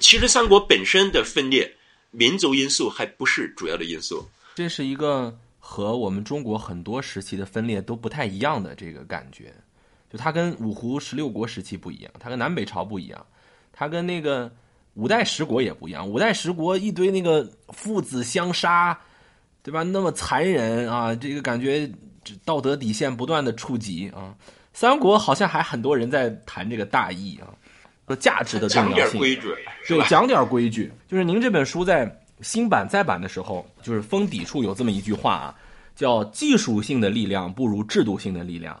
[0.00, 1.74] 其实三国本身的分裂，
[2.10, 4.28] 民族因素还不是主要的因素。
[4.54, 9.52] 这是一个和我们中国很多时期的分裂都不太一样的这个感觉，
[10.12, 13.26] 就它跟五胡十六国时期不一样，它跟南北朝不一样，
[13.72, 14.52] 它跟那个
[14.94, 16.08] 五代十国也不一样。
[16.08, 18.98] 五代十国一堆那个父子相杀，
[19.62, 19.82] 对吧？
[19.82, 21.90] 那么残忍啊，这个感觉
[22.44, 24.34] 道德底线不断的触及啊。
[24.72, 27.48] 三国好像还很多人在谈这个大义啊。
[28.06, 29.20] 说价值的重要性，
[29.86, 30.90] 对，讲点规矩。
[31.06, 35.54] 就是您这本书在新版再版的时候，就是封底处有这么一句话啊，
[35.94, 38.76] 叫“技术性的力量不如制度性的力量，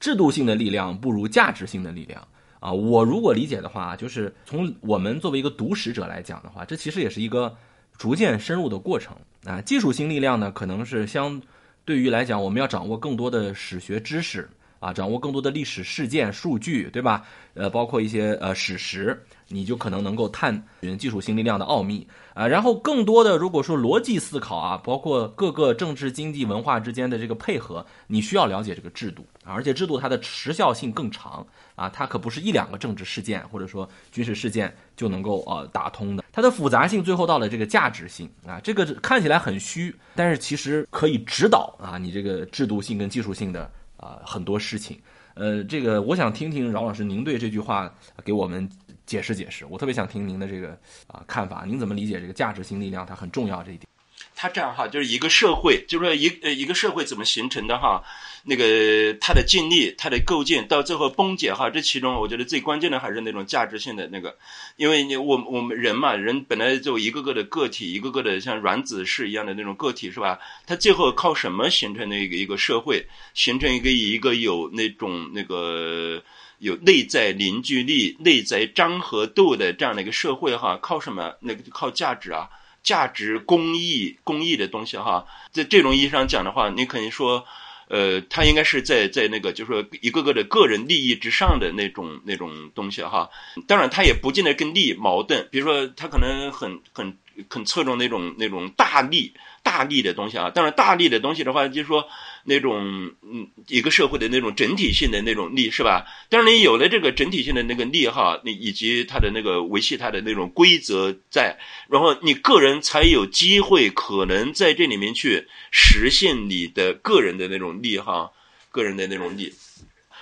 [0.00, 2.20] 制度性的力量不如价值性的力量”。
[2.58, 7.56] 啊，我如果理解的话，就是从我们作为一个读史者来讲的话，这其实也是一个
[7.96, 9.60] 逐渐深入的过程啊。
[9.60, 11.40] 技术性力量呢，可能是相
[11.84, 14.48] 对于来讲，我们要掌握更多的史学知识。
[14.82, 17.24] 啊，掌握更多的历史事件数据，对吧？
[17.54, 19.16] 呃，包括一些呃史实，
[19.46, 22.04] 你就可能能够探寻技术性力量的奥秘
[22.34, 22.48] 啊。
[22.48, 29.54] 然后更多的，如果说逻辑思考啊，包括各个政治、经济、文化之间的这个配合，你需要了解这个制度啊。
[29.54, 36.24] 而且制度它的时效性更长啊，它可不是一两个政治事件或者说军事事件就能够呃打通的。
[36.32, 43.70] 它的复杂性最后到了这个价值性啊，这个看起来很虚，但是其实可以指导啊你这个制度性跟技术性的。
[44.02, 45.00] 啊，很多事情，
[45.34, 47.94] 呃，这个我想听听饶老师您对这句话
[48.24, 48.68] 给我们
[49.06, 49.64] 解释解释。
[49.66, 50.76] 我特别想听您的这个
[51.06, 53.06] 啊看法，您怎么理解这个价值性力量？
[53.06, 53.86] 它很重要这一点。
[54.34, 58.02] 它这样哈，就是一个社会，就是说一呃一个社会怎么形成的哈。
[58.44, 64.36] 那个它的建立，它的构建，到最后崩解哈，这其中我觉得最关键的还是那种价值性的那个，
[64.76, 70.40] 因为你我我们人嘛，人本来就一个个的个体，一个个的像卵子是一样的那种个体是吧？
[70.66, 76.20] 它最后靠什么形成的一个一个社会，形成一个一个有那种那个
[76.58, 80.76] 有内在凝聚力、内在张合度的这样的一个社会哈？
[80.82, 81.32] 靠什么？
[81.38, 82.48] 那个靠价值啊，
[82.82, 85.26] 价值、公益、公益的东西哈。
[85.52, 87.44] 在这种意义上讲的话，你可能说。
[87.88, 93.28] 呃，它应该是在在那个，就是说一个个的个人利益之上的那种那种东西哈。
[93.66, 95.46] 当然，它也不见得跟利矛盾。
[95.50, 97.18] 比如说，它可能很很
[97.50, 99.34] 很侧重那种那种大利。
[99.62, 102.08] 大利的东西啊，当然大利的东西的话，就是说
[102.44, 106.06] 那种嗯，一个社会的那种整体性的那种力是吧？
[106.28, 118.30] 但是你有了这个整体性的那个力哈，你以及它的那个维系它的那种规则在，然后你个人才有机会可能在这里面去实现你的个人的那种力哈，
[118.70, 119.52] 个人的那种力。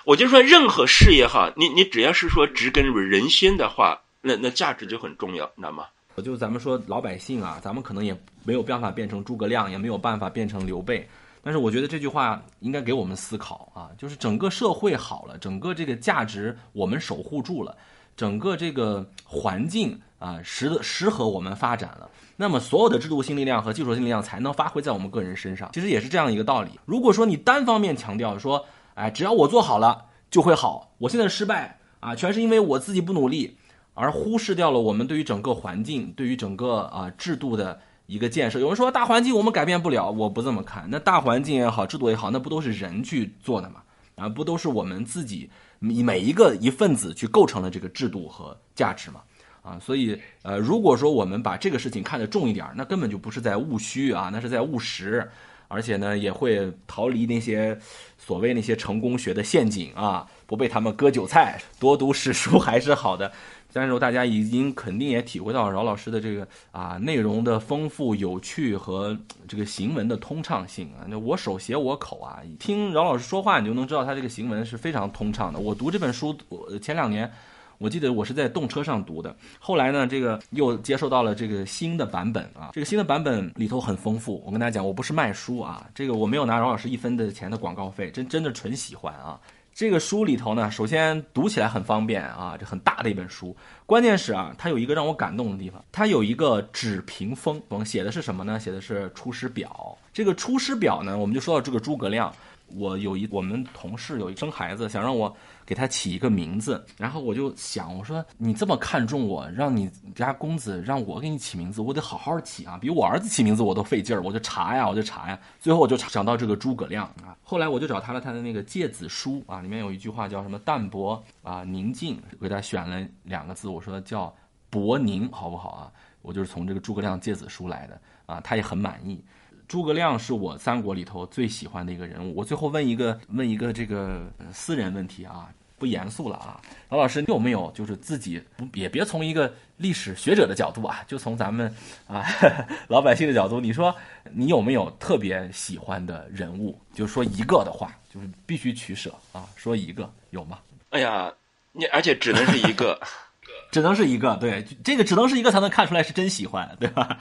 [0.04, 5.84] 我就说任何事业哈，你你只要是说植根于人心的话，那那价值就很重要，你知道吗？
[6.16, 8.14] 我就咱们说老百姓啊，咱们可能也
[8.44, 11.08] 没有办法变成诸葛亮，也没有办法变成刘备。
[11.42, 17.76] 但是我觉得这句话应该给我们思考啊，就是整个社会好了，整个这个价值我们守护住了，
[18.16, 25.70] 整个这个环境啊适适合我们发展了，那么所有的制度性力量和技术性力量才能发挥在我们个人身上。
[25.72, 26.70] 其实也是这样一个道理。
[26.84, 28.64] 如果说你单方面强调说，
[28.94, 33.56] 哎，只要我做好了就会好，我现在失败啊，全是因为我自己不努力。
[33.94, 37.78] 而忽视掉了我们对于整个环境、对于整个啊制度的
[38.10, 38.58] 一个建设。
[38.58, 40.84] 有人说大环境我们改变不了，我不这么看。
[40.90, 43.82] 那大环境也好，制度也好，那不都是人去做的吗？
[44.16, 45.48] 啊，不都是我们自己
[45.78, 49.20] 每一个一份子去构成了这个制度和价值吗？
[49.62, 55.30] 啊，所以呃，如果说我们把这个事情看得重一点，那根本就不是在务虚啊，那是在务实，
[55.68, 57.78] 而且呢，也会逃离那些
[58.18, 61.60] 所谓那些成功学的陷阱啊，不被他们割韭菜。
[61.78, 63.30] 多读史书还是好的。
[63.72, 69.16] 但是大家已经肯定也体会到饶老师的这个啊内容的丰富、有趣和
[69.46, 71.06] 这个行文的通畅性啊。
[71.08, 75.58] 那我手写我口啊，听饶老师说话，你就能知道他这个行文是非常通畅的。
[75.58, 77.30] 我读这本书，我前两年
[77.78, 82.70] 我记得我是在动车上读的，后来呢，这个又接受到了这个新的版本啊。
[82.74, 84.42] 这个新的版本里头很丰富。
[84.44, 89.40] 我跟大家讲，我不是卖书啊，这个我没有拿饶老师一分的钱的广告费，真真的纯喜欢啊。
[89.80, 93.56] 这个书里头呢，首先读起来很方便啊，这很大的一本书。
[93.86, 98.60] 关键是啊，它有一个让我感动的地方，它有一个纸屏风，写的是什么呢？
[98.60, 99.96] 写的是《出师表》。
[100.12, 102.30] 这个《出师表》呢，我们就说到这个诸葛亮，
[102.66, 105.34] 我有一我们同事有一生孩子，想让我
[105.70, 124.34] 给他起一个名字，然后我就想，我说你这么看重我，让你家公子让我给你起名字，我得好好起啊，比我儿子起名字我都费劲儿，我就查呀，我就查呀，最后我就想到这个诸葛亮啊，后来我就找他了他的那个《诫子书》啊，里面有一句话叫什么淡泊啊宁静，给他选了两个字，我说叫
[124.70, 125.92] 博宁，好不好啊？
[126.20, 129.22] 我就是从这个诸葛亮《诫子书》来的啊，他也很满意。
[129.70, 132.34] 诸葛亮是我三国里头最喜欢的一个人物。
[132.34, 135.48] 我最后问一个问一个这个私人问题啊，
[135.78, 141.72] 不严肃了啊，老老师，你有没有就是自己不也别从一个历史学者的角度啊，就从咱们
[142.08, 142.26] 啊
[142.90, 143.94] 老百姓的角度，你说
[144.32, 146.76] 你有没有特别喜欢的人物？
[146.92, 150.58] 就说一个的话，就是必须取舍啊，说一个有吗？
[150.88, 151.32] 哎呀，
[151.70, 153.00] 你而且只能是一个，
[153.70, 157.16] 只能是一个，对，这个只能是一个才能看出来是真喜欢，对吧？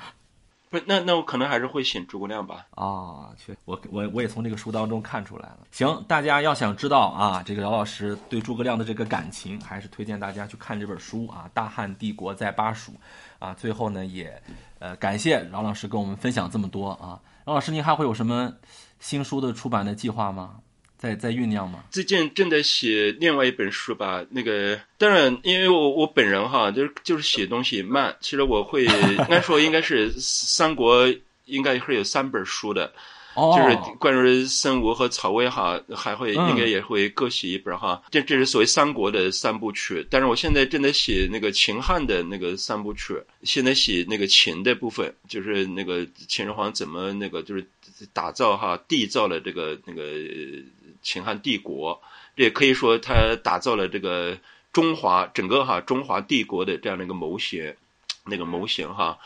[0.70, 2.68] 不，那那我可能还是会选诸葛亮吧。
[2.72, 5.60] 啊，确，我我我也从这个书当中看出来了。
[5.72, 12.92] 行，大家要想知道啊，这个姚老师对诸葛亮的这个感情，还是推荐大家去看这本书啊，《大汉帝国在巴蜀》
[13.40, 13.54] 啊。
[13.56, 14.42] 最后呢，也
[14.78, 17.20] 呃感谢饶老师跟我们分享这么多啊。
[17.46, 18.54] 饶老师，您还会有什么
[19.00, 20.60] 新书的出版的计划吗？
[21.00, 21.86] 在在酝酿吗？
[21.90, 24.22] 最近正在写另外一本书吧。
[24.32, 28.14] 那个当然，因为我我本人哈，就是就是写东西慢。
[28.20, 28.84] 其实我会
[29.18, 31.08] 应该说应该是三国
[31.46, 32.92] 应该会有三本书的，
[33.34, 38.04] 就是关于孙吴和曹魏哈，还会应该也会各写一本哈。
[38.12, 40.06] 这这是所谓三国的三部曲。
[40.10, 47.66] 但是我现在正在写那个秦汉的那个三部曲，现在写那个秦的部分，就是那个秦始皇怎么那个就是
[48.12, 50.04] 打造哈缔造了这个那个。
[51.02, 52.02] 秦汉帝国，
[52.36, 54.38] 这也可以说他打造了这个
[54.72, 57.76] 中华整个哈中华帝国的这样的一个谋型，
[58.26, 59.18] 那个模型哈，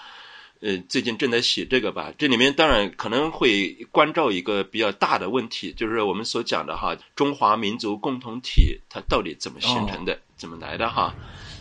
[0.62, 2.14] 呃，最近正在写这个吧。
[2.18, 11.14] 这里面当然可能会关照一个比较大的问题，就是我们所讲的哈中华民族共同体它到底怎么形成的，怎么来的哈，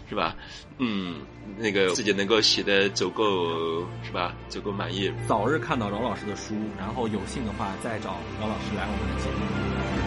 [0.08, 0.36] 是吧？
[0.78, 1.20] 嗯，
[1.58, 4.34] 那个自己能够写的足够是吧？
[4.48, 5.12] 足够满意。
[5.28, 10.01] 早日看到饶老师的书，然后有幸的话再找饶老师来我们的节目。